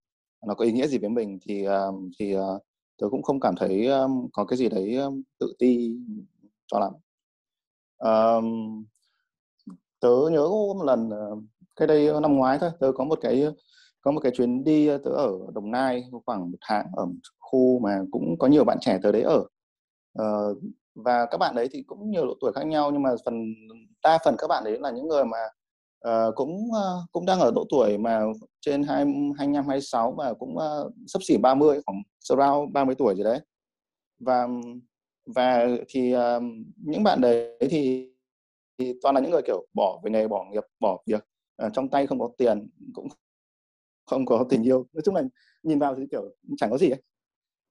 [0.47, 2.63] nó có ý nghĩa gì với mình thì uh, thì uh,
[2.99, 5.97] tớ cũng không cảm thấy um, có cái gì đấy um, tự ti
[6.67, 6.93] cho lắm.
[7.99, 8.85] Um,
[10.01, 11.39] tớ nhớ một lần uh,
[11.77, 13.47] cái đây năm ngoái thôi tớ có một cái
[14.03, 17.21] có một cái chuyến đi ờ, tớ ở Đồng Nai khoảng một tháng ở một
[17.41, 19.45] khu mà cũng có nhiều bạn trẻ tới đấy ở.
[20.23, 20.59] Uh,
[20.95, 23.55] và các bạn đấy thì cũng nhiều độ tuổi khác nhau nhưng mà phần
[24.05, 25.39] đa phần các bạn đấy là những người mà
[26.09, 28.21] uh, cũng uh, cũng đang ở độ tuổi mà
[28.61, 29.05] trên hai
[29.39, 33.23] hai năm hai sáu và cũng uh, sắp xỉ 30 khoảng around 30 tuổi gì
[33.23, 33.41] đấy.
[34.21, 34.49] Và
[35.35, 36.43] và thì uh,
[36.77, 38.11] những bạn đấy thì,
[38.79, 41.25] thì toàn là những người kiểu bỏ về nghề bỏ nghiệp bỏ việc
[41.67, 43.09] uh, trong tay không có tiền cũng
[44.13, 44.87] không có tình yêu.
[44.93, 45.23] Nói chung là
[45.63, 46.23] nhìn vào thì kiểu
[46.57, 47.03] chẳng có gì ấy.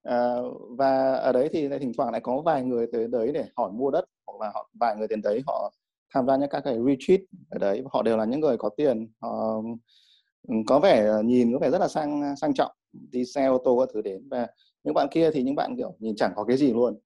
[0.03, 0.35] À,
[0.77, 3.91] và ở đấy thì thỉnh thoảng lại có vài người tới đấy để hỏi mua
[3.91, 5.73] đất hoặc là họ vài người đến đấy họ
[6.13, 7.83] tham gia những các cái retreat ở đấy.
[7.93, 9.11] Họ đều là những người có tiền.
[9.21, 9.61] Họ
[10.47, 13.77] ừ, có vẻ nhìn có vẻ rất là sang sang trọng đi xe ô tô
[13.79, 14.29] các thứ đến.
[14.29, 14.47] Và
[14.83, 16.99] những bạn kia thì những bạn kiểu nhìn chẳng có cái gì luôn.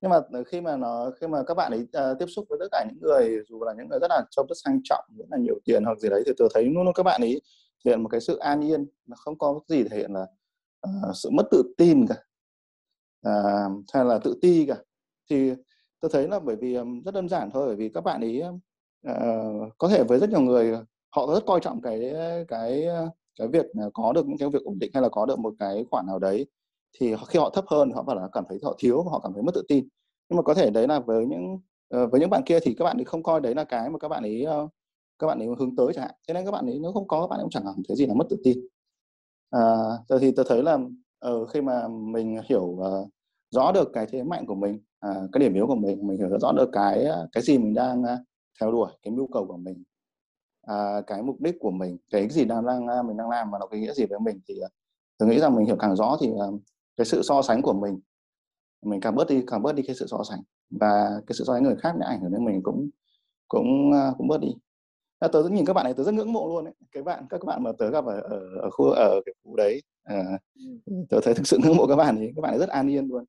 [0.00, 2.66] Nhưng mà khi mà nó khi mà các bạn ấy uh, tiếp xúc với tất
[2.72, 5.36] cả những người dù là những người rất là trông rất sang trọng rất là
[5.36, 7.40] nhiều tiền hoặc gì đấy thì tôi thấy luôn luôn các bạn ấy
[7.84, 10.26] thể hiện một cái sự an yên nó không có gì thể hiện là
[10.88, 12.16] uh, sự mất tự tin cả.
[13.28, 14.76] Uh, hay là tự ti cả.
[15.30, 15.52] Thì
[16.00, 18.42] tôi thấy là bởi vì um, rất đơn giản thôi bởi vì các bạn ấy
[18.48, 18.60] uh,
[19.06, 19.42] ờ,
[19.78, 20.78] có thể với rất nhiều người
[21.10, 22.14] họ rất coi trọng cái
[22.48, 25.38] cái ờ, cái việc có được những cái việc ổn định hay là có được
[25.38, 26.46] một cái khoản nào đấy.
[27.00, 29.32] Thì khi họ thấp hơn họ phải là cảm thấy họ thiếu và họ cảm
[29.32, 29.88] thấy mất tự tin.
[30.28, 31.58] Nhưng mà có thể đấy là với những
[31.90, 34.08] với những bạn kia thì các bạn ấy không coi đấy là cái mà các
[34.08, 34.46] bạn ấy
[35.20, 36.14] các bạn ấy hướng tới chẳng hạn.
[36.28, 37.96] Thế nên các bạn ấy nếu không có các bạn ấy cũng chẳng cảm thấy
[37.96, 38.58] gì là mất tự tin.
[39.50, 39.62] À,
[40.20, 40.78] thì tôi thấy là
[41.28, 43.08] uh, khi mà mình hiểu uh,
[43.50, 44.74] rõ được cái thế mạnh của mình
[45.06, 47.74] uh, cái điểm yếu của mình mình hiểu rõ được cái ờ, cái gì mình
[47.74, 48.08] đang uh,
[48.60, 49.84] theo đuổi cái nhu cầu của mình
[50.72, 53.58] uh, cái mục đích của mình cái gì đang đang uh, mình đang làm và
[53.58, 54.70] nó có nghĩa gì với mình thì uh,
[55.18, 56.60] tôi nghĩ rằng mình hiểu càng rõ thì uh,
[56.96, 58.00] cái sự so sánh của mình
[58.82, 60.40] mình càng bớt đi càng bớt đi cái sự so sánh.
[60.70, 62.90] Và cái sự so sánh người khác đã ảnh hưởng đến mình cũng
[63.48, 64.48] cũng cũng bớt đi
[65.20, 66.74] à, tớ nhìn các bạn này tớ rất ngưỡng mộ luôn ấy.
[66.92, 69.82] Cái bạn các bạn mà tớ gặp ở ở, ở khu ở cái khu đấy
[70.02, 70.38] à,
[71.08, 72.32] tớ thấy thực sự ngưỡng mộ các bạn ấy.
[72.36, 73.24] Các bạn ấy rất an yên luôn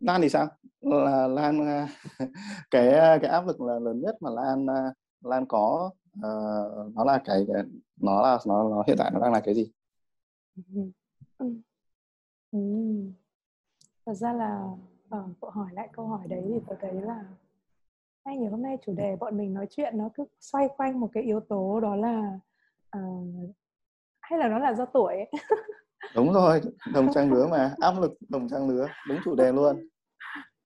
[0.00, 0.48] Lan thì sao
[0.80, 1.88] là Lan à,
[2.70, 7.04] cái à, cái áp lực là lớn nhất mà Lan à, Lan có uh, nó
[7.04, 7.46] là cái,
[7.96, 9.72] nó là nó, nó hiện tại nó đang là cái gì
[10.74, 10.90] ừ.
[12.52, 12.58] Ừ.
[14.06, 14.64] thật ra là
[15.16, 17.24] uh, cậu hỏi lại câu hỏi đấy thì tôi thấy là
[18.24, 21.10] hay nhiều hôm nay chủ đề bọn mình nói chuyện nó cứ xoay quanh một
[21.12, 22.38] cái yếu tố đó là
[22.98, 23.54] uh,
[24.20, 25.30] hay là nó là do tuổi ấy.
[26.14, 26.60] đúng rồi
[26.94, 29.88] đồng trang lứa mà áp lực đồng trang lứa đúng chủ đề luôn.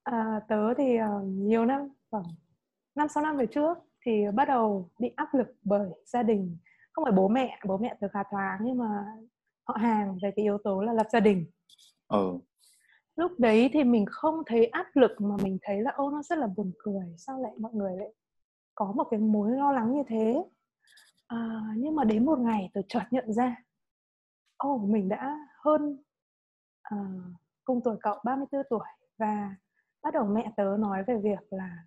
[0.02, 2.24] À, tớ thì uh, nhiều năm khoảng
[2.94, 6.56] năm sáu năm về trước thì bắt đầu bị áp lực bởi gia đình.
[6.92, 9.04] Không phải bố mẹ bố mẹ tớ khá thoáng nhưng mà
[9.68, 11.46] họ hàng về cái yếu tố là lập gia đình.
[12.08, 12.38] Ừ.
[13.16, 16.38] lúc đấy thì mình không thấy áp lực mà mình thấy là ô nó rất
[16.38, 18.12] là buồn cười sao lại mọi người lại
[18.74, 20.44] có một cái mối lo lắng như thế?
[21.26, 23.56] À, nhưng mà đến một ngày tôi chợt nhận ra
[24.56, 26.02] ô oh, mình đã hơn
[26.94, 27.22] uh,
[27.64, 28.86] cùng tuổi cậu 34 tuổi
[29.18, 29.54] và
[30.02, 31.84] bắt đầu mẹ tớ nói về việc là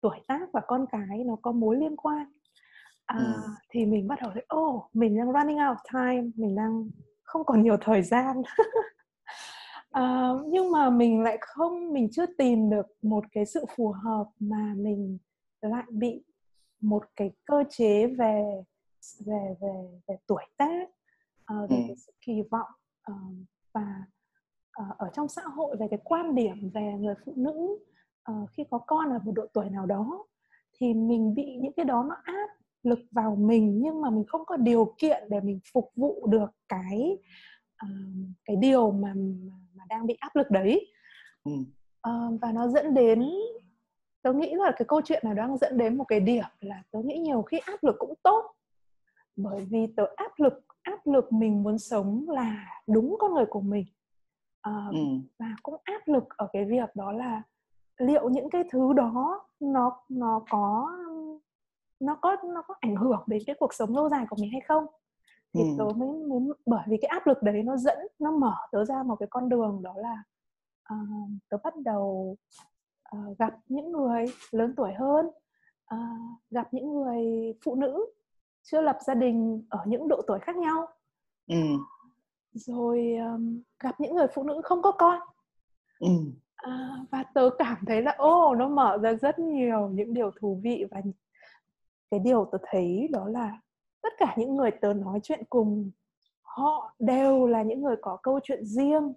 [0.00, 2.32] tuổi tác và con cái nó có mối liên quan
[3.06, 3.42] à, ừ.
[3.70, 6.90] thì mình bắt đầu thấy ô oh, mình đang running out of time mình đang
[7.22, 8.42] không còn nhiều thời gian
[9.90, 14.26] à, nhưng mà mình lại không mình chưa tìm được một cái sự phù hợp
[14.38, 15.18] mà mình
[15.60, 16.24] lại bị
[16.80, 18.62] một cái cơ chế về
[19.26, 20.88] về về về tuổi tác
[21.52, 21.82] uh, về ừ.
[21.86, 22.70] cái sự kỳ vọng
[23.10, 24.04] uh, và
[24.82, 27.78] uh, ở trong xã hội về cái quan điểm về người phụ nữ
[28.30, 30.24] uh, khi có con ở một độ tuổi nào đó
[30.72, 32.48] thì mình bị những cái đó nó áp
[32.82, 36.50] lực vào mình nhưng mà mình không có điều kiện để mình phục vụ được
[36.68, 37.18] cái
[37.84, 39.14] uh, cái điều mà
[39.74, 40.92] mà đang bị áp lực đấy
[41.44, 41.52] ừ.
[42.08, 43.30] uh, và nó dẫn đến
[44.22, 46.98] tớ nghĩ là cái câu chuyện này đang dẫn đến một cái điểm là tớ
[47.04, 48.52] nghĩ nhiều khi áp lực cũng tốt
[49.36, 50.65] bởi vì tớ áp lực
[51.06, 53.86] áp lực mình muốn sống là đúng con người của mình
[54.68, 55.00] uh, ừ.
[55.38, 57.42] và cũng áp lực ở cái việc đó là
[57.98, 60.90] liệu những cái thứ đó nó nó có
[62.00, 64.60] nó có nó có ảnh hưởng đến cái cuộc sống lâu dài của mình hay
[64.60, 64.86] không
[65.54, 65.66] thì ừ.
[65.78, 69.02] tớ mới mới bởi vì cái áp lực đấy nó dẫn nó mở tớ ra
[69.02, 70.22] một cái con đường đó là
[70.94, 72.36] uh, tớ bắt đầu
[73.16, 75.26] uh, gặp những người lớn tuổi hơn
[75.94, 77.24] uh, gặp những người
[77.64, 78.06] phụ nữ
[78.62, 80.86] chưa lập gia đình ở những độ tuổi khác nhau
[81.46, 81.56] ừ.
[82.52, 85.20] rồi um, gặp những người phụ nữ không có con
[85.98, 86.08] ừ.
[86.56, 90.60] à, và tớ cảm thấy là ô nó mở ra rất nhiều những điều thú
[90.62, 91.00] vị và
[92.10, 93.60] cái điều tớ thấy đó là
[94.02, 95.90] tất cả những người tớ nói chuyện cùng
[96.42, 99.12] họ đều là những người có câu chuyện riêng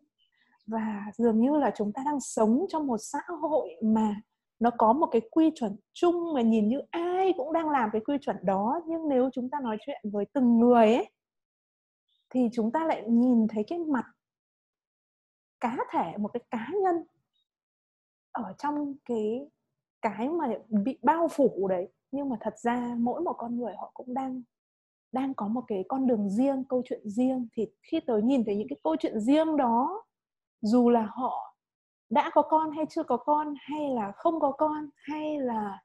[0.68, 4.16] và dường như là chúng ta đang sống trong một xã hội mà
[4.60, 8.02] nó có một cái quy chuẩn chung mà nhìn như ai cũng đang làm cái
[8.06, 11.10] quy chuẩn đó nhưng nếu chúng ta nói chuyện với từng người ấy
[12.30, 14.06] thì chúng ta lại nhìn thấy cái mặt
[15.60, 16.96] cá thể một cái cá nhân
[18.32, 19.50] ở trong cái
[20.02, 21.88] cái mà bị bao phủ đấy.
[22.12, 24.44] Nhưng mà thật ra mỗi một con người họ cũng đang
[25.12, 27.48] đang có một cái con đường riêng câu chuyện riêng.
[27.54, 30.04] Thì khi tớ nhìn thấy những cái câu chuyện riêng đó
[30.62, 31.56] dù là họ
[32.10, 35.84] đã có con hay chưa có con hay là không có con hay là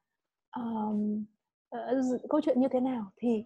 [0.56, 1.24] um,
[1.76, 3.44] uh, câu chuyện như thế nào thì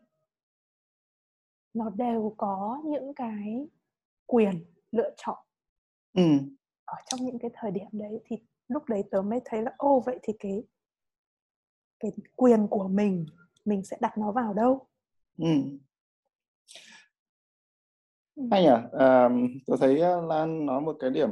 [1.74, 3.68] nó đều có những cái
[4.26, 5.38] quyền lựa chọn
[6.14, 6.22] ừ.
[6.84, 8.20] ở trong những cái thời điểm đấy.
[8.24, 8.36] Thì
[8.68, 10.62] lúc đấy tớ mới thấy là ô vậy thì cái
[12.00, 13.26] cái quyền của mình
[13.64, 14.86] mình sẽ đặt nó vào đâu?
[15.38, 15.46] Ừ.
[18.50, 19.28] hay nhỉ à,
[19.66, 19.96] tôi thấy
[20.28, 21.30] lan nói một cái điểm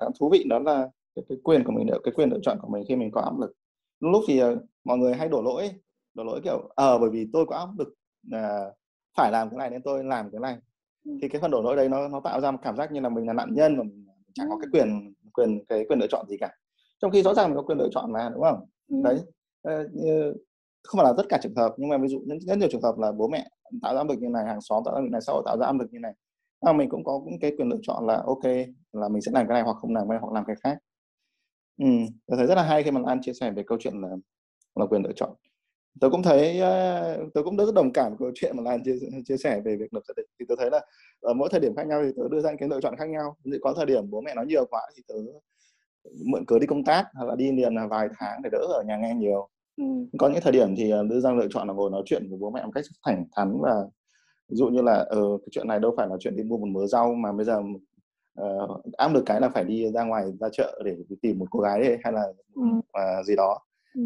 [0.00, 2.68] khá thú vị đó là cái, cái quyền của mình cái quyền lựa chọn của
[2.68, 3.52] mình khi mình có áp lực.
[4.00, 5.70] Lúc thì uh, mọi người hay đổ lỗi
[6.14, 7.88] đổ lỗi kiểu ờ uh, bởi vì tôi có áp lực
[8.36, 8.74] uh,
[9.16, 10.56] phải làm cái này nên tôi làm cái này.
[11.22, 13.08] Thì cái phần đổ lỗi đấy nó nó tạo ra một cảm giác như là
[13.08, 16.26] mình là nạn nhân mà mình chẳng có cái quyền quyền cái quyền lựa chọn
[16.28, 16.50] gì cả.
[16.98, 18.64] Trong khi rõ ràng mình có quyền lựa chọn mà đúng không?
[18.88, 19.20] Đấy.
[20.82, 22.98] Không phải là tất cả trường hợp nhưng mà ví dụ rất nhiều trường hợp
[22.98, 23.48] là bố mẹ
[23.82, 25.42] tạo ra áp lực như này hàng xóm tạo ra áp lực này xã hội
[25.46, 26.12] tạo ra áp lực như này.
[26.64, 28.44] Mà mình cũng có cái quyền lựa chọn là ok
[28.92, 30.78] là mình sẽ làm cái này hoặc không làm cái này hoặc làm cái khác.
[31.78, 31.86] Ừ,
[32.26, 34.08] tôi thấy rất là hay khi mà An chia sẻ về câu chuyện là
[34.74, 35.30] là quyền lựa chọn
[36.00, 36.60] tôi cũng thấy
[37.34, 40.02] tôi cũng rất đồng cảm câu chuyện mà Lan chia, chia sẻ về việc lập
[40.08, 40.80] gia đình thì tôi thấy là
[41.20, 43.08] ở mỗi thời điểm khác nhau thì tôi đưa ra những cái lựa chọn khác
[43.08, 45.24] nhau ví dụ có thời điểm bố mẹ nói nhiều quá thì tôi
[46.24, 48.82] mượn cớ đi công tác hoặc là đi liền là vài tháng để đỡ ở
[48.86, 49.84] nhà nghe nhiều ừ.
[50.18, 52.50] có những thời điểm thì đưa ra lựa chọn là ngồi nói chuyện với bố
[52.50, 53.74] mẹ một cách thẳng thắn và
[54.48, 56.56] ví dụ như là ở ờ, cái chuyện này đâu phải là chuyện đi mua
[56.56, 57.62] một mớ rau mà bây giờ
[58.42, 61.60] uh, áp lực cái là phải đi ra ngoài ra chợ để tìm một cô
[61.60, 62.22] gái hay là
[62.54, 62.62] ừ.
[62.62, 63.58] uh, gì đó
[63.96, 64.02] ừ.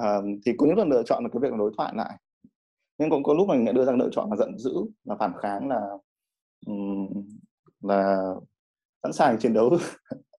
[0.00, 2.18] uh, thì những lần lựa chọn là cái việc đối thoại lại
[2.98, 4.74] nhưng cũng có lúc mình lại đưa ra lựa chọn là giận dữ
[5.04, 5.80] là phản kháng là
[6.66, 7.08] um,
[7.80, 8.24] là
[9.02, 9.76] sẵn sàng chiến đấu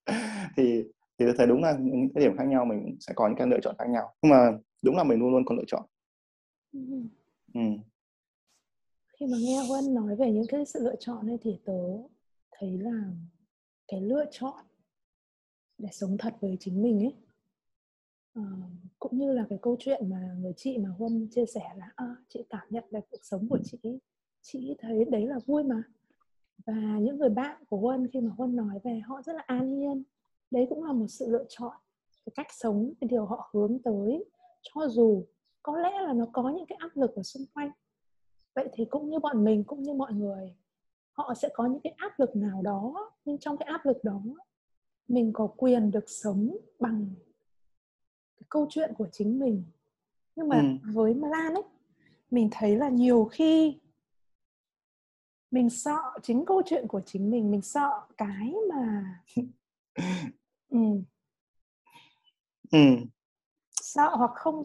[0.58, 0.84] thì
[1.20, 3.60] thì thấy đúng là những cái điểm khác nhau mình sẽ có những cái lựa
[3.64, 5.86] chọn khác nhau nhưng mà đúng là mình luôn luôn có lựa chọn
[6.74, 6.80] ừ.
[7.54, 7.62] Ừ.
[9.20, 11.84] khi mà nghe Huân nói về những cái sự lựa chọn ấy thì tớ
[12.52, 13.04] thấy là
[13.88, 14.66] cái lựa chọn
[15.78, 17.14] để sống thật với chính mình ấy
[18.34, 18.42] Ờ,
[19.00, 22.16] cũng như là cái câu chuyện mà người chị mà Huân chia sẻ là à,
[22.30, 23.78] chị cảm nhận về cuộc sống của chị
[24.42, 25.84] chị thấy đấy là vui mà.
[26.66, 29.80] Và những người bạn của Huân khi mà Huân nói về họ rất là an
[29.80, 30.04] nhiên.
[30.52, 31.74] Đấy cũng là một sự lựa chọn
[32.26, 34.26] cái cách sống cái điều họ hướng tới.
[34.62, 35.26] Cho dù
[35.64, 37.72] có lẽ là nó có những cái áp lực ở xung quanh
[38.56, 40.56] vậy thì cũng như bọn mình cũng như mọi người
[41.12, 43.12] họ sẽ có những cái áp lực nào đó.
[43.26, 44.22] Nhưng trong cái áp lực đó
[45.08, 47.10] mình có quyền được sống bằng
[48.54, 49.64] câu chuyện của chính mình
[50.36, 50.92] nhưng mà ừ.
[50.94, 51.64] với Lan ấy
[52.32, 53.80] mình thấy là nhiều khi
[55.52, 59.04] mình sợ chính câu chuyện của chính mình mình sợ cái mà
[60.70, 60.80] ừ.
[62.72, 62.80] ừ.
[63.82, 64.64] sợ hoặc không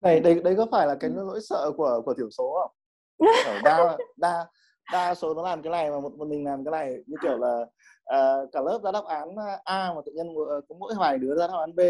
[0.00, 2.76] này đấy đấy có phải là cái nỗi sợ của của thiểu số không
[3.46, 4.46] ở đa đa
[4.92, 7.38] đa số nó làm cái này mà một, một mình làm cái này như kiểu
[7.38, 7.66] là
[8.14, 9.28] uh, cả lớp ra đáp án
[9.64, 10.34] A mà tự nhiên
[10.68, 11.80] có mỗi vài đứa ra đáp án B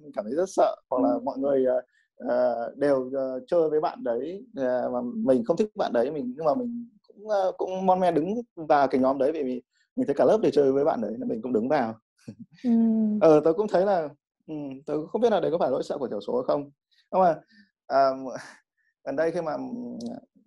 [0.00, 1.20] mình cảm thấy rất sợ hoặc là ừ.
[1.24, 1.66] mọi người
[2.24, 6.34] uh, đều uh, chơi với bạn đấy uh, mà mình không thích bạn đấy mình
[6.36, 9.60] nhưng mà mình cũng uh, cũng mon men đứng vào cái nhóm đấy vì mình,
[9.96, 11.94] mình thấy cả lớp để chơi với bạn đấy nên mình cũng đứng vào
[12.64, 12.70] ừ.
[13.20, 14.08] ờ tôi cũng thấy là
[14.46, 14.54] ừ,
[14.86, 16.70] tôi không biết là đấy có phải nỗi sợ của thiểu số hay không
[17.12, 17.30] nhưng mà
[17.92, 18.32] uh,
[19.04, 19.56] gần đây khi mà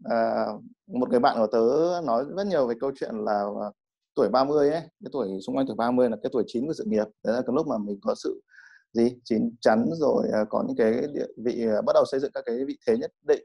[0.10, 0.46] à,
[0.88, 1.62] một người bạn của tớ
[2.04, 3.68] nói rất nhiều về câu chuyện là à,
[4.16, 6.84] tuổi 30 ấy, cái tuổi xung quanh tuổi 30 là cái tuổi chín của sự
[6.88, 7.06] nghiệp.
[7.24, 8.42] Đấy là cái lúc mà mình có sự
[8.94, 9.16] gì?
[9.24, 12.44] Chín chắn rồi à, có những cái địa vị à, bắt đầu xây dựng các
[12.46, 13.44] cái vị thế nhất định.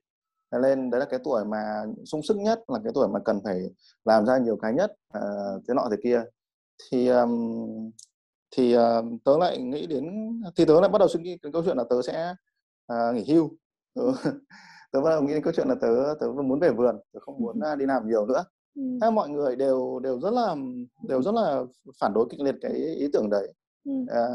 [0.51, 3.61] Lên đấy là cái tuổi mà sung sức nhất là cái tuổi mà cần phải
[4.05, 5.21] làm ra nhiều cái nhất à,
[5.69, 6.23] thế nọ thế kia.
[6.91, 7.91] Thì um,
[8.57, 10.05] thì uh, tớ lại nghĩ đến
[10.57, 12.35] thì tớ lại bắt đầu suy nghĩ cái câu chuyện là tớ sẽ
[12.93, 13.51] uh, nghỉ hưu.
[13.95, 14.13] Ừ.
[14.93, 17.39] tớ bắt đầu nghĩ đến câu chuyện là tớ tớ muốn về vườn tớ không
[17.39, 18.83] muốn đi làm nhiều nữa ừ.
[19.03, 20.57] Thế mọi người đều đều rất là
[21.09, 21.63] đều rất là
[22.01, 23.53] phản đối kịch liệt cái ý tưởng đấy
[23.85, 23.93] ừ.
[24.09, 24.27] à,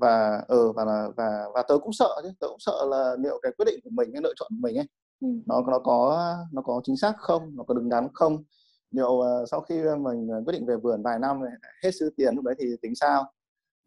[0.00, 3.38] và ờ và là và và tớ cũng sợ chứ tớ cũng sợ là liệu
[3.42, 4.86] cái quyết định của mình cái lựa chọn của mình ấy
[5.20, 5.28] ừ.
[5.46, 8.44] nó nó có nó có chính xác không nó có đứng đắn không
[8.90, 11.52] liệu uh, sau khi mình quyết định về vườn vài năm này,
[11.84, 13.32] hết số tiền lúc đấy thì tính sao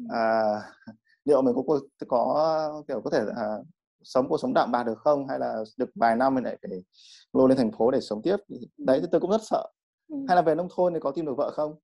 [0.10, 0.44] à,
[1.26, 3.66] liệu mình có có kiểu có thể uh,
[4.04, 5.28] sống cuộc sống đạm bạc được không?
[5.28, 6.84] Hay là được vài năm mình lại phải
[7.34, 8.38] lô lên thành phố để sống tiếp?
[8.78, 9.64] Đấy thì tôi cũng rất sợ.
[10.08, 10.16] Ừ.
[10.28, 11.76] hay là về nông thôn thì có tìm được vợ không?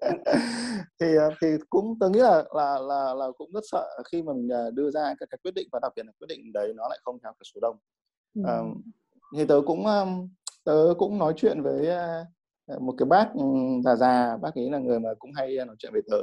[1.00, 4.32] Thì ờ, thì cũng tôi nghĩ là là là là cũng rất sợ khi mà
[4.32, 6.72] mình ờ, đưa ra các cái quyết định và đặc biệt là quyết định đấy
[6.76, 7.76] nó lại không theo cái số đông.
[8.34, 8.42] Ừ.
[8.42, 8.76] uh,
[9.36, 9.84] thì tớ cũng
[10.64, 11.88] tớ cũng nói chuyện với
[12.80, 13.44] một cái bác ừ,
[13.84, 14.36] già già.
[14.36, 16.18] Bác ấy là người mà cũng hay nói chuyện về tớ.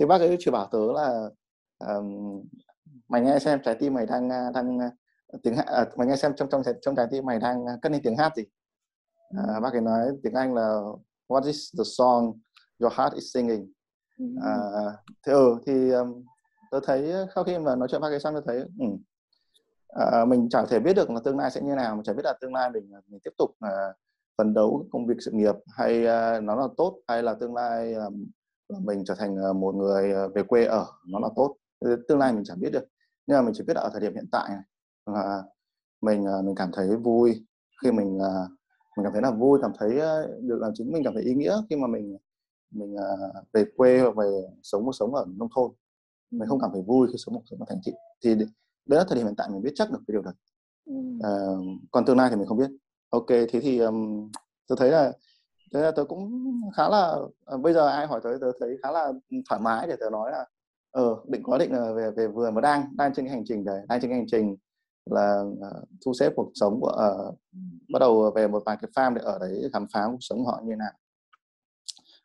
[0.00, 1.30] Thì bác ấy chỉ bảo tớ là
[1.78, 2.42] um,
[3.10, 4.90] mày nghe xem trái tim mày đang à, đang à,
[5.42, 8.00] tiếng à, mày nghe xem trong trong trong trái tim mày đang à, cất lên
[8.04, 8.44] tiếng hát gì?
[9.48, 10.80] À, bác ấy nói tiếng anh là
[11.28, 12.32] what is the song
[12.78, 13.72] your heart is singing?
[14.42, 14.54] À,
[15.26, 16.24] thì ừ, thì um,
[16.70, 18.86] tôi thấy sau khi mà nói chuyện bác ấy xong tôi thấy ừ,
[19.88, 22.24] à, mình chẳng thể biết được là tương lai sẽ như nào mình chẳng biết
[22.24, 23.70] là tương lai mình mình tiếp tục à,
[24.38, 27.94] phấn đấu công việc sự nghiệp hay à, nó là tốt hay là tương lai
[27.94, 28.04] à,
[28.68, 31.56] mình trở thành một người về quê ở nó là tốt.
[32.08, 32.84] Tương lai mình chẳng biết được
[33.30, 34.62] nhưng mà mình chỉ biết là ở thời điểm hiện tại này.
[35.06, 35.42] Là
[36.02, 37.46] mình à, mình cảm thấy vui
[37.82, 38.32] khi mình à,
[38.96, 41.34] mình cảm thấy là vui cảm thấy à, được làm chính mình cảm thấy ý
[41.34, 42.16] nghĩa khi mà mình
[42.70, 42.96] mình
[43.52, 45.70] về quê hoặc về sống một sống ở nông thôn.
[46.30, 47.92] Mình không cảm thấy vui khi sống một sống ở thành thị.
[48.24, 50.34] Thì đấy là thời điểm hiện tại mình biết chắc được cái điều đấy
[51.22, 51.30] à,
[51.90, 52.70] còn tương lai thì mình không biết.
[53.10, 54.30] Ok thế thì um,
[54.66, 55.12] tôi thấy là
[55.74, 56.42] thế là tôi cũng
[56.76, 57.16] khá là
[57.62, 59.12] bây giờ ai hỏi tới tôi thấy khá là
[59.48, 60.46] thoải mái để tôi nói là
[60.90, 63.64] ờ định có định là về về vườn mà đang đang trên cái hành trình
[63.64, 64.56] đấy đang trên cái hành trình
[65.06, 66.92] là uh, thu xếp cuộc sống của
[67.28, 67.38] uh,
[67.92, 70.60] bắt đầu về một vài cái farm để ở đấy khám phá cuộc sống họ
[70.64, 70.92] như nào.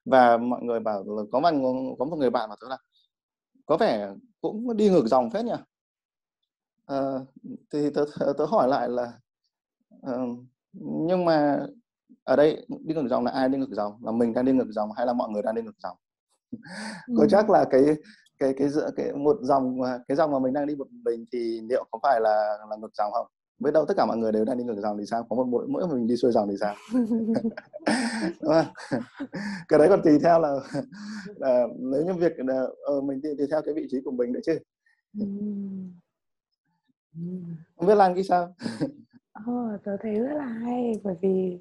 [0.05, 2.77] Và mọi người bảo là có một có một người bạn mà tôi là
[3.65, 5.53] có vẻ cũng đi ngược dòng phết nhỉ?
[6.93, 7.21] Uh,
[7.71, 8.05] thì tớ,
[8.37, 9.13] tớ hỏi lại là
[10.11, 10.39] uh,
[11.07, 11.65] nhưng mà
[12.23, 14.05] ở đây đi ngược dòng là ai đi ngược dòng?
[14.05, 15.97] Là mình đang đi ngược dòng hay là mọi người đang đi ngược dòng?
[17.17, 17.27] Có ừ.
[17.29, 17.81] chắc là cái
[18.39, 21.61] cái cái giữa cái một dòng cái dòng mà mình đang đi một mình thì
[21.69, 23.27] liệu có phải là là ngược dòng không?
[23.59, 25.25] Biết đâu tất cả mọi người đều đang đi ngược dòng thì sao?
[25.29, 26.75] Có một mỗi mỗi mình đi xuôi dòng thì sao?
[28.41, 28.65] Đúng không?
[29.67, 30.55] cái đấy còn tùy theo là,
[31.35, 32.63] là nếu như việc là
[32.97, 34.59] uh, mình đi tùy theo cái vị trí của mình nữa chứ.
[37.75, 38.55] Không biết lan cái sao?
[39.33, 41.59] Ờ, tớ thấy rất là hay bởi vì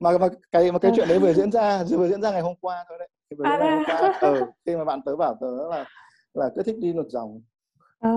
[0.00, 2.54] mà mà cái mà cái chuyện đấy vừa diễn ra vừa diễn ra ngày hôm
[2.60, 5.84] qua thôi đấy vừa à, hôm qua ừ, khi mà bạn tớ bảo tớ là
[6.34, 7.40] là cứ thích đi ngược dòng.
[8.00, 8.10] À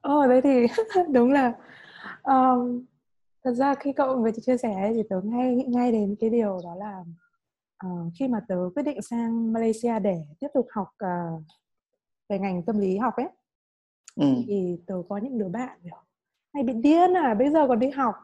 [0.00, 0.66] ờ đấy thì
[1.12, 1.52] đúng là
[2.22, 2.84] um,
[3.44, 6.74] thật ra khi cậu vừa chia sẻ thì tớ ngay ngay đến cái điều đó
[6.74, 7.04] là
[7.86, 11.42] uh, khi mà tớ quyết định sang Malaysia để tiếp tục học uh,
[12.28, 13.28] về ngành tâm lý học ấy
[14.16, 14.26] ừ.
[14.46, 15.96] thì tớ có những đứa bạn kiểu
[16.52, 18.14] mày bị điên à bây giờ còn đi học.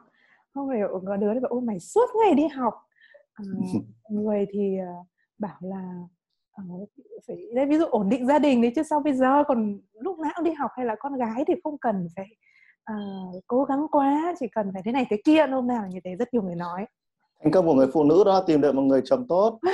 [0.53, 2.73] Không hiểu có đứa thì bảo ôi mày suốt ngày đi học.
[3.33, 3.43] À,
[4.09, 5.07] người thì uh,
[5.39, 6.09] bảo là uh,
[7.27, 10.19] phải đây ví dụ ổn định gia đình đấy chứ sao bây giờ còn lúc
[10.19, 12.27] nào cũng đi học hay là con gái thì không cần phải
[12.91, 16.15] uh, cố gắng quá chỉ cần phải thế này thế kia hôm nào như thế
[16.15, 16.85] rất nhiều người nói.
[17.43, 19.59] Thành công của người phụ nữ đó tìm được một người chồng tốt.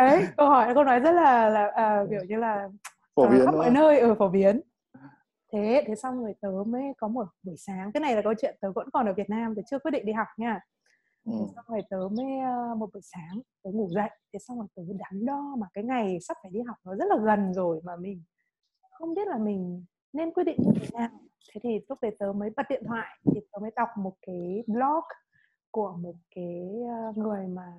[0.00, 2.68] Đấy câu hỏi câu nói rất là là à, kiểu như là
[3.16, 4.60] phổ biến khắp mọi nơi ở ừ, phổ biến.
[5.52, 8.56] Thế thế xong rồi tớ mới có một buổi sáng cái này là câu chuyện
[8.60, 10.60] tớ vẫn còn ở Việt Nam tớ chưa quyết định đi học nha
[11.26, 11.32] ừ.
[11.32, 14.66] thế xong rồi tớ mới uh, một buổi sáng tớ ngủ dậy thế xong rồi
[14.74, 17.80] tớ đắn đo mà cái ngày sắp phải đi học nó rất là gần rồi
[17.84, 18.22] mà mình
[18.90, 21.10] không biết là mình nên quyết định như thế nào
[21.52, 24.64] thế thì lúc đấy tớ mới bật điện thoại thì tớ mới đọc một cái
[24.66, 25.04] blog
[25.70, 26.68] của một cái
[27.16, 27.72] người mà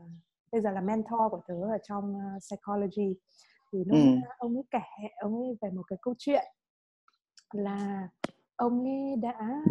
[0.51, 3.15] bây giờ là mentor của tớ ở trong uh, psychology
[3.71, 4.29] thì lúc ừ.
[4.37, 6.45] ông ấy kể ông ấy về một cái câu chuyện
[7.53, 8.09] là
[8.55, 9.61] ông ấy đã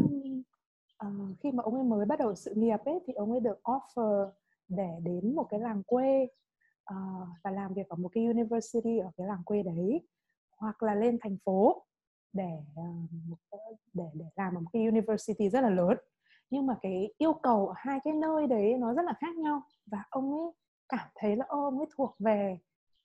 [1.04, 3.60] uh, khi mà ông ấy mới bắt đầu sự nghiệp ấy thì ông ấy được
[3.62, 4.30] offer
[4.68, 6.28] để đến một cái làng quê
[6.94, 10.08] uh, và làm việc ở một cái university ở cái làng quê đấy
[10.56, 11.82] hoặc là lên thành phố
[12.32, 13.10] để uh,
[13.92, 15.96] để để làm ở một cái university rất là lớn.
[16.50, 19.62] Nhưng mà cái yêu cầu ở hai cái nơi đấy nó rất là khác nhau
[19.86, 20.52] và ông ấy
[20.88, 22.58] cảm thấy là ô, ông ấy thuộc về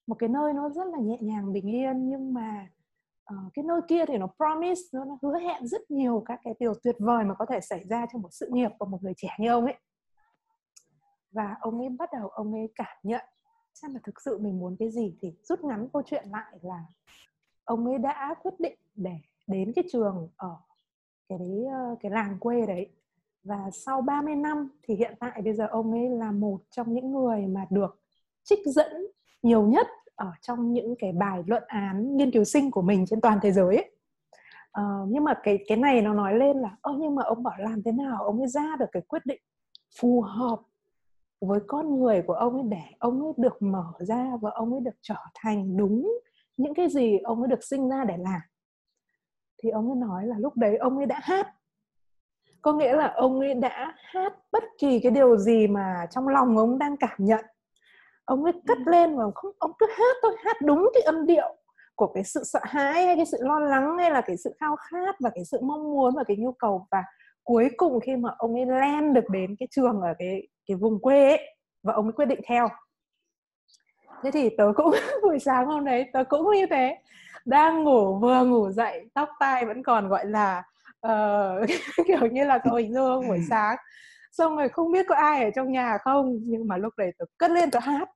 [0.08, 2.68] một cái nơi nó rất là nhẹ nhàng bình yên nhưng mà
[3.34, 6.54] uh, cái nơi kia thì nó promise nó, nó hứa hẹn rất nhiều các cái
[6.60, 9.14] điều tuyệt vời mà có thể xảy ra trong một sự nghiệp của một người
[9.18, 9.76] trẻ như ông ấy.
[11.32, 13.26] Và ông ấy bắt đầu ông ấy cảm nhận
[13.74, 16.86] xem là thực sự mình muốn cái gì thì rút ngắn câu chuyện lại là
[17.64, 19.16] ông ấy đã quyết định để
[19.48, 20.56] đến cái trường ở
[21.30, 21.66] cái đấy
[22.02, 22.90] cái làng quê đấy.
[23.44, 27.12] Và sau 30 năm thì hiện tại bây giờ ông ấy là một trong những
[27.12, 28.00] người mà được
[28.44, 28.92] trích dẫn
[29.44, 29.88] nhiều nhất
[30.22, 33.52] ở trong những cái bài luận án nghiên cứu sinh của mình trên toàn thế
[33.52, 33.92] giới ấy.
[34.80, 37.56] Uh, nhưng mà cái cái này nó nói lên là ơ nhưng mà ông bảo
[37.60, 39.42] làm thế nào ông ấy ra được cái quyết định
[40.00, 40.60] phù hợp
[41.42, 44.82] với con người của ông ấy để ông ấy được mở ra và ông ấy
[44.82, 46.20] được trở thành đúng
[46.58, 48.42] những cái gì ông ấy được sinh ra để làm?
[49.64, 51.48] Thì ông ấy nói là lúc đấy ông ấy đã hát.
[52.62, 56.58] Có nghĩa là ông ấy đã hát bất kỳ cái điều gì mà trong lòng
[56.58, 57.46] ông đang cảm nhận
[58.26, 58.92] ông ấy cất ừ.
[58.92, 61.56] lên và không ông cứ hát thôi hát đúng cái âm điệu
[61.96, 64.76] của cái sự sợ hãi hay cái sự lo lắng hay là cái sự khao
[64.76, 66.88] khát và cái sự mong muốn và cái nhu cầu.
[66.92, 67.04] Và
[67.44, 71.02] cuối cùng khi mà ông ấy lên được đến cái trường ở cái cái vùng
[71.02, 72.68] quê ấy và ông ấy quyết định theo.
[74.24, 74.92] Thế thì tớ cũng
[75.24, 76.98] buổi sáng hôm đấy tớ cũng như thế
[77.46, 80.64] đang ngủ vừa ngủ dậy tóc tai vẫn còn gọi là
[81.08, 81.70] uh,
[82.08, 83.78] kiểu như là cậu hình dung buổi sáng
[84.32, 87.26] xong rồi không biết có ai ở trong nhà không nhưng mà lúc đấy tớ
[87.38, 88.10] cất lên tớ hát.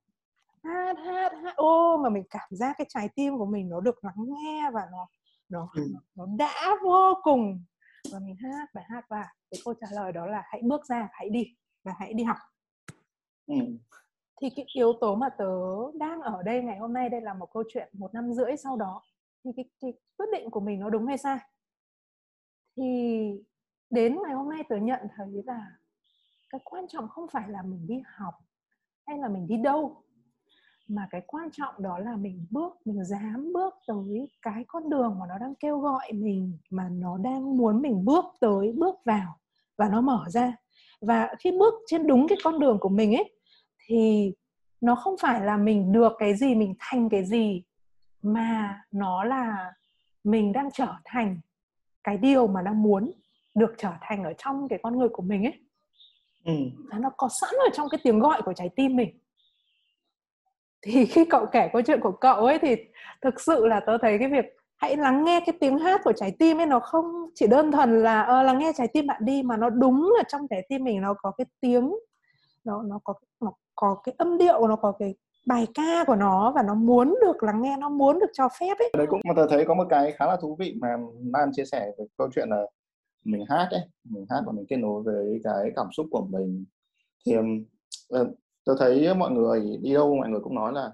[0.64, 1.56] Hát hát hát.
[1.56, 4.82] Ô mà mình cảm giác cái trái tim của mình nó được lắng nghe và
[4.92, 5.06] nó
[5.48, 5.82] nó ừ.
[6.14, 7.64] nó đã vô cùng.
[8.12, 11.08] Và mình hát bài hát và cái câu trả lời đó là hãy bước ra
[11.12, 11.44] hãy đi
[11.84, 12.36] và hãy đi học.
[13.46, 13.56] Ừ.
[14.40, 15.54] thì cái yếu tố mà tớ
[15.94, 18.76] đang ở đây ngày hôm nay đây là một câu chuyện một năm rưỡi sau
[18.76, 19.02] đó.
[19.44, 21.38] Thì cái, cái quyết định của mình nó đúng hay sai?
[22.76, 23.30] Thì
[23.90, 25.66] đến ngày hôm nay tớ nhận thấy là
[26.50, 28.34] cái quan trọng không phải là mình đi học
[29.06, 30.02] hay là mình đi đâu,
[30.88, 35.16] mà cái quan trọng đó là mình bước, mình dám bước tới cái con đường
[35.20, 39.36] mà nó đang kêu gọi mình, mà nó đang muốn mình bước tới, bước vào
[39.76, 40.56] và nó mở ra.
[41.00, 43.32] Và khi bước trên đúng cái con đường của mình ấy,
[43.86, 44.32] thì
[44.80, 47.62] nó không phải là mình được cái gì, mình thành cái gì,
[48.22, 49.72] mà nó là
[50.24, 51.40] mình đang trở thành
[52.04, 53.10] cái điều mà đang muốn
[53.54, 55.65] được trở thành ở trong cái con người của mình ấy
[56.46, 56.52] ừ.
[57.00, 59.18] nó có sẵn ở trong cái tiếng gọi của trái tim mình
[60.82, 62.76] thì khi cậu kể câu chuyện của cậu ấy thì
[63.22, 64.44] thực sự là tớ thấy cái việc
[64.76, 68.02] hãy lắng nghe cái tiếng hát của trái tim ấy nó không chỉ đơn thuần
[68.02, 70.84] là uh, lắng nghe trái tim bạn đi mà nó đúng ở trong trái tim
[70.84, 71.94] mình nó có cái tiếng
[72.64, 75.14] nó nó có nó có cái âm điệu nó có cái
[75.46, 78.78] bài ca của nó và nó muốn được lắng nghe nó muốn được cho phép
[78.78, 80.88] ấy đấy cũng mà tôi thấy có một cái khá là thú vị mà
[81.32, 82.62] Lan chia sẻ về câu chuyện là
[83.26, 86.64] mình hát ấy mình hát và mình kết nối với cái cảm xúc của mình
[87.26, 88.28] thì uh,
[88.64, 90.92] tôi thấy mọi người đi đâu mọi người cũng nói là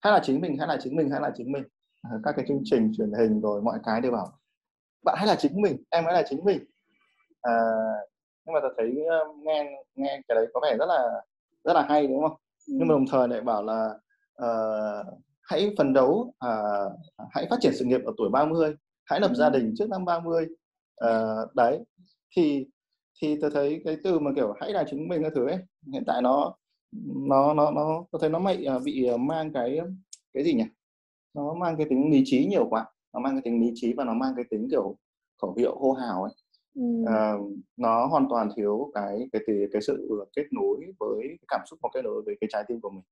[0.00, 1.64] hay là chính mình hay là chính mình hay là chính mình
[2.02, 4.38] à, các cái chương trình truyền hình rồi mọi cái đều bảo
[5.04, 6.64] bạn hay là chính mình em hãy là chính mình
[7.42, 7.52] à,
[8.46, 8.94] nhưng mà tôi thấy
[9.44, 11.22] nghe nghe cái đấy có vẻ rất là
[11.64, 12.74] rất là hay đúng không ừ.
[12.78, 13.94] nhưng mà đồng thời lại bảo là
[14.42, 15.06] uh,
[15.42, 16.92] hãy phấn đấu uh,
[17.30, 18.74] hãy phát triển sự nghiệp ở tuổi 30
[19.04, 19.34] hãy lập ừ.
[19.34, 20.46] gia đình trước năm 30
[21.04, 21.84] uh, đấy
[22.36, 22.66] thì
[23.22, 25.58] thì tôi thấy cái từ mà kiểu hãy là chính mình cái thứ ấy
[25.92, 26.54] hiện tại nó
[27.28, 29.80] nó nó nó tôi thấy nó à, bị à, mang cái
[30.34, 30.64] cái gì nhỉ
[31.34, 34.04] nó mang cái tính lý trí nhiều quá nó mang cái tính lý trí và
[34.04, 34.96] nó mang cái tính kiểu
[35.42, 36.32] khẩu hiệu hô hào ấy
[36.74, 36.82] ừ.
[37.06, 37.32] à,
[37.76, 41.78] nó hoàn toàn thiếu cái cái cái, cái sự kết nối với cái cảm xúc
[41.82, 43.04] và kết nối với cái trái tim của mình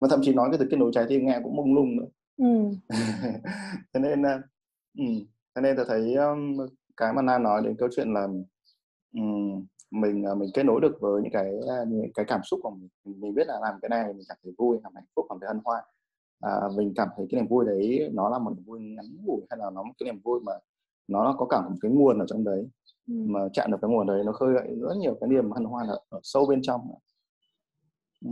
[0.00, 2.06] và thậm chí nói cái từ kết nối trái tim nghe cũng mông lung nữa
[2.36, 2.76] ừ.
[3.92, 4.22] thế nên
[4.98, 5.04] ừ,
[5.54, 6.56] thế nên tôi thấy um,
[6.96, 8.28] cái mà Nan nói đến câu chuyện là
[9.12, 12.60] um, mình à, mình kết nối được với những cái à, những cái cảm xúc
[12.62, 15.10] của mình mình biết là làm cái này mình cảm thấy vui cảm thấy hạnh
[15.16, 15.84] phúc cảm thấy hân hoan
[16.40, 19.40] à, mình cảm thấy cái niềm vui đấy nó là một niềm vui ngắn ngủi
[19.50, 20.52] hay là nó một cái niềm vui mà
[21.08, 22.68] nó có cả một cái nguồn ở trong đấy
[23.08, 23.14] ừ.
[23.26, 25.86] mà chạm được cái nguồn đấy nó khơi gợi rất nhiều cái niềm hân hoan
[25.86, 26.80] ở, ở sâu bên trong
[28.24, 28.30] ừ.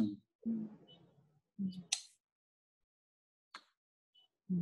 [4.49, 4.57] Ừ.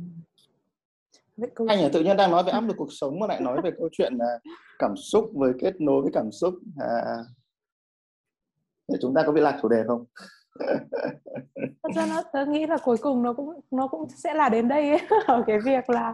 [1.55, 3.71] câu anh tự nhiên đang nói về áp lực cuộc sống mà lại nói về
[3.77, 4.39] câu chuyện là
[4.79, 6.53] cảm xúc với kết nối với cảm xúc.
[6.79, 7.17] À,
[8.87, 10.05] để chúng ta có bị lạc chủ đề không?
[11.83, 14.67] Thật ra nó tớ nghĩ là cuối cùng nó cũng nó cũng sẽ là đến
[14.67, 16.09] đây ấy, ở cái việc là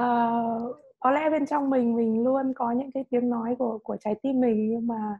[0.00, 3.96] uh, có lẽ bên trong mình mình luôn có những cái tiếng nói của của
[4.00, 5.18] trái tim mình nhưng mà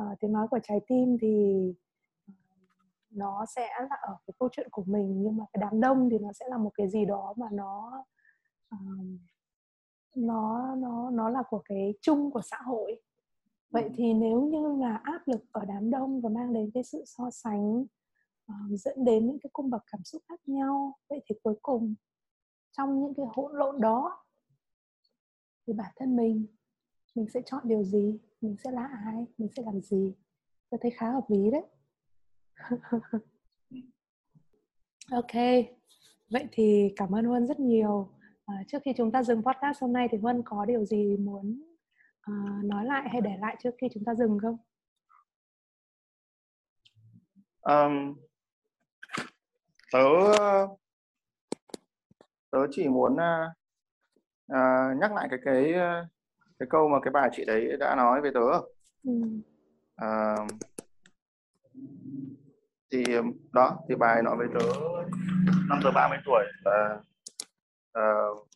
[0.00, 1.64] uh, tiếng nói của trái tim thì
[3.10, 6.18] nó sẽ là ở cái câu chuyện của mình nhưng mà cái đám đông thì
[6.18, 8.04] nó sẽ là một cái gì đó mà nó
[8.70, 9.18] um,
[10.16, 13.02] nó nó nó là của cái chung của xã hội.
[13.70, 17.04] Vậy thì nếu như là áp lực ở đám đông và mang đến cái sự
[17.06, 17.84] so sánh
[18.52, 21.94] uh, dẫn đến những cái cung bậc cảm xúc khác nhau vậy thì cuối cùng
[22.72, 24.24] trong những cái hỗn lộn đó
[25.66, 26.46] thì bản thân mình
[27.14, 28.18] mình sẽ chọn điều gì?
[28.40, 29.26] Mình sẽ là ai?
[29.38, 30.14] Mình sẽ làm gì?
[30.70, 31.62] Tôi thấy khá hợp lý đấy.
[35.10, 35.32] Ok
[36.30, 38.08] vậy thì cảm ơn huân rất nhiều
[38.50, 41.62] à, trước khi chúng ta dừng podcast hôm nay thì huân có điều gì muốn
[42.30, 44.56] uh, nói lại hay để lại trước khi chúng ta dừng không
[47.60, 48.16] um,
[49.92, 50.04] tớ
[52.50, 53.52] tớ chỉ muốn uh,
[54.52, 55.72] uh, nhắc lại cái cái
[56.58, 58.40] cái câu mà cái bài chị đấy đã nói với tớ
[59.02, 59.12] ừ.
[60.04, 60.50] uh,
[62.92, 63.04] thì
[63.52, 64.66] đó thì bài nói với tớ
[65.68, 67.00] năm giờ 30 tuổi là
[67.98, 68.46] uh,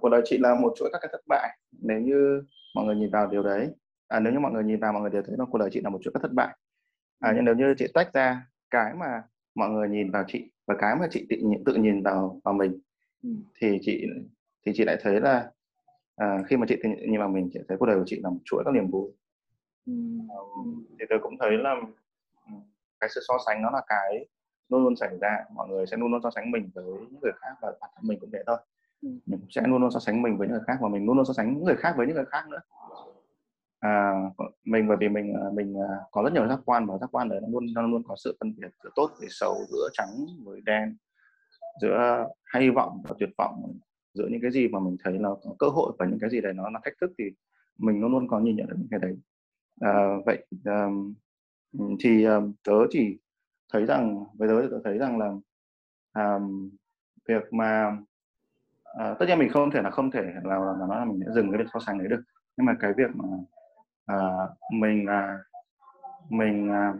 [0.00, 2.42] cuộc đời chị là một chuỗi các cái thất bại nếu như
[2.74, 3.68] mọi người nhìn vào điều đấy
[4.08, 5.80] à, nếu như mọi người nhìn vào mọi người đều thấy là cuộc đời chị
[5.80, 6.56] là một chuỗi các thất bại
[7.20, 9.22] à, nhưng nếu như chị tách ra cái mà
[9.54, 12.54] mọi người nhìn vào chị và cái mà chị tự nhìn, tự nhìn vào vào
[12.54, 12.80] mình
[13.22, 13.30] ừ.
[13.60, 14.06] thì chị
[14.66, 15.50] thì chị lại thấy là
[16.16, 18.30] à, khi mà chị tự nhìn vào mình chị thấy cuộc đời của chị là
[18.30, 19.10] một chuỗi các niềm vui
[19.86, 19.92] ừ.
[20.28, 21.76] um, thì tôi cũng thấy là
[23.00, 24.26] cái sự so sánh nó là cái
[24.68, 27.32] luôn luôn xảy ra mọi người sẽ luôn luôn so sánh mình với những người
[27.40, 28.56] khác và bản thân mình cũng vậy thôi.
[29.02, 29.08] Ừ.
[29.26, 31.16] mình cũng sẽ luôn luôn so sánh mình với những người khác và mình luôn
[31.16, 32.60] luôn so sánh những người khác với những người khác nữa.
[33.80, 34.12] À,
[34.64, 37.28] mình bởi vì mình à, mình à, có rất nhiều giác quan và giác quan
[37.28, 40.26] đấy nó luôn nó luôn có sự phân biệt giữa tốt với xấu giữa trắng
[40.44, 40.96] với đen
[41.80, 43.78] giữa hy vọng và tuyệt vọng
[44.14, 46.40] giữa những cái gì mà mình thấy là có cơ hội và những cái gì
[46.40, 47.24] đấy nó là thách thức thì
[47.78, 49.16] mình luôn luôn có nhìn nhận được những cái đấy.
[49.80, 51.14] À, vậy um,
[52.00, 53.18] thì um, tớ chỉ
[53.72, 55.32] thấy rằng với giới thì thấy rằng là
[56.16, 56.70] um,
[57.28, 57.98] việc mà
[58.90, 61.32] uh, tất nhiên mình không thể là không thể là, là nó là mình sẽ
[61.34, 62.22] dừng cái việc so sánh đấy được.
[62.56, 63.24] Nhưng mà cái việc mà
[64.16, 65.40] uh, mình uh,
[66.32, 66.96] mình uh,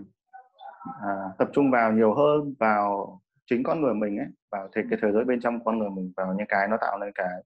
[0.89, 4.99] uh, tập trung vào nhiều hơn vào chính con người mình ấy vào thế cái
[5.03, 7.43] thế giới bên trong con người mình vào những cái nó tạo nên cái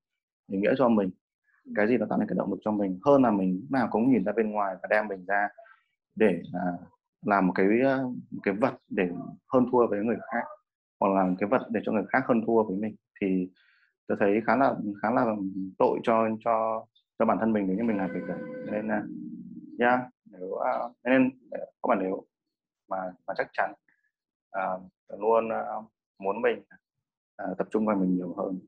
[0.47, 1.11] ý nghĩa cho mình
[1.77, 4.11] cái gì nó tạo nên cái động lực cho mình hơn là mình nào cũng
[4.12, 5.49] nhìn ra bên ngoài và đem mình ra
[6.14, 6.81] để uh,
[7.23, 7.66] làm một cái
[8.31, 9.09] một cái vật để
[9.53, 10.45] hơn thua với người khác
[11.01, 13.49] hoặc là cái vật để cho người khác hơn thua với mình thì
[14.07, 15.27] tôi thấy khá là khá là
[15.79, 16.87] tội cho cho
[17.18, 18.39] cho bản thân mình nếu như mình làm việc đấy
[18.83, 18.89] nên
[19.79, 22.25] yeah, nếu uh, nên các bạn nếu
[22.89, 22.97] mà
[23.27, 23.73] mà chắc chắn
[24.59, 24.83] uh,
[25.21, 25.85] luôn uh,
[26.18, 26.59] muốn mình
[27.43, 28.59] uh, tập trung vào mình nhiều hơn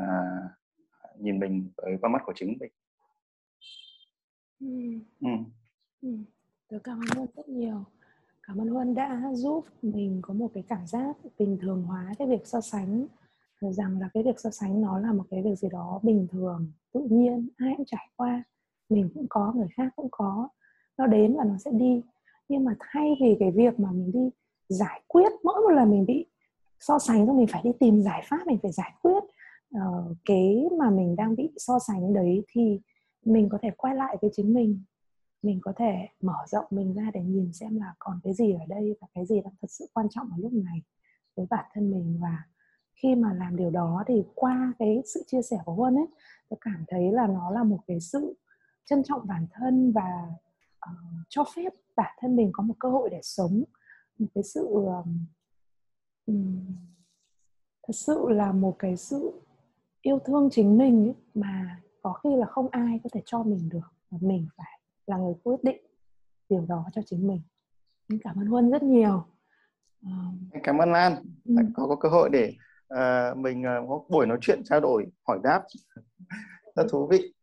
[0.00, 0.50] uh,
[1.20, 2.72] nhìn mình với con mắt của chính mình
[4.60, 4.66] ừ.
[5.20, 5.28] Ừ.
[6.02, 6.08] Ừ.
[6.72, 7.84] Tớ cảm ơn Huân rất nhiều.
[8.42, 12.28] Cảm ơn Huân đã giúp mình có một cái cảm giác bình thường hóa cái
[12.28, 13.06] việc so sánh
[13.60, 16.72] rằng là cái việc so sánh nó là một cái việc gì đó bình thường,
[16.92, 18.44] tự nhiên, ai cũng trải qua.
[18.88, 20.48] Mình cũng có, người khác cũng có.
[20.98, 22.02] Nó đến và nó sẽ đi.
[22.48, 24.30] Nhưng mà thay vì cái việc mà mình đi
[24.68, 26.26] giải quyết mỗi một lần mình bị
[26.80, 29.22] so sánh rồi mình phải đi tìm giải pháp mình phải giải quyết
[29.76, 32.80] uh, cái mà mình đang bị so sánh đấy thì
[33.24, 34.82] mình có thể quay lại với chính mình
[35.42, 38.66] mình có thể mở rộng mình ra để nhìn xem là còn cái gì ở
[38.68, 40.82] đây và cái gì đang thật sự quan trọng ở lúc này
[41.36, 42.18] với bản thân mình.
[42.22, 42.38] Và
[42.94, 46.06] khi mà làm điều đó thì qua cái sự chia sẻ của Huân ấy
[46.48, 48.34] tôi cảm thấy là nó là một cái sự
[48.84, 50.26] trân trọng bản thân và
[50.90, 53.64] uh, cho phép bản thân mình có một cơ hội để sống.
[54.18, 54.68] Một cái sự
[56.26, 56.76] um,
[57.86, 59.40] thật sự là một cái sự
[60.02, 63.68] yêu thương chính mình ấy, mà có khi là không ai có thể cho mình
[63.68, 65.82] được mà mình phải là người quyết định
[66.48, 67.40] điều đó cho chính mình
[68.10, 69.26] Em cảm ơn Huân rất nhiều
[70.06, 71.12] uh, cảm ơn Lan
[71.44, 71.54] ừ.
[71.76, 72.54] có có cơ hội để
[72.94, 75.62] uh, mình uh, có buổi nói chuyện trao đổi hỏi đáp
[76.76, 77.34] rất thú vị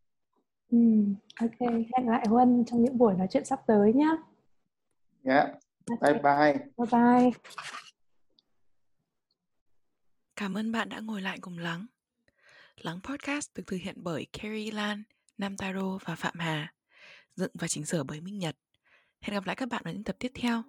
[0.72, 0.78] ừ.
[1.42, 4.16] ok hẹn lại Huân trong những buổi nói chuyện sắp tới nhé
[5.24, 5.50] yeah.
[6.02, 7.32] bye bye bye bye
[10.40, 11.86] Cảm ơn bạn đã ngồi lại cùng lắng.
[12.78, 15.04] Lắng Podcast được thực hiện bởi Carrie Lan,
[15.38, 16.74] Nam Taro và Phạm Hà,
[17.40, 18.56] dựng và chỉnh sửa bởi Minh Nhật.
[19.22, 20.64] Hẹn gặp lại các bạn ở những tập tiếp theo.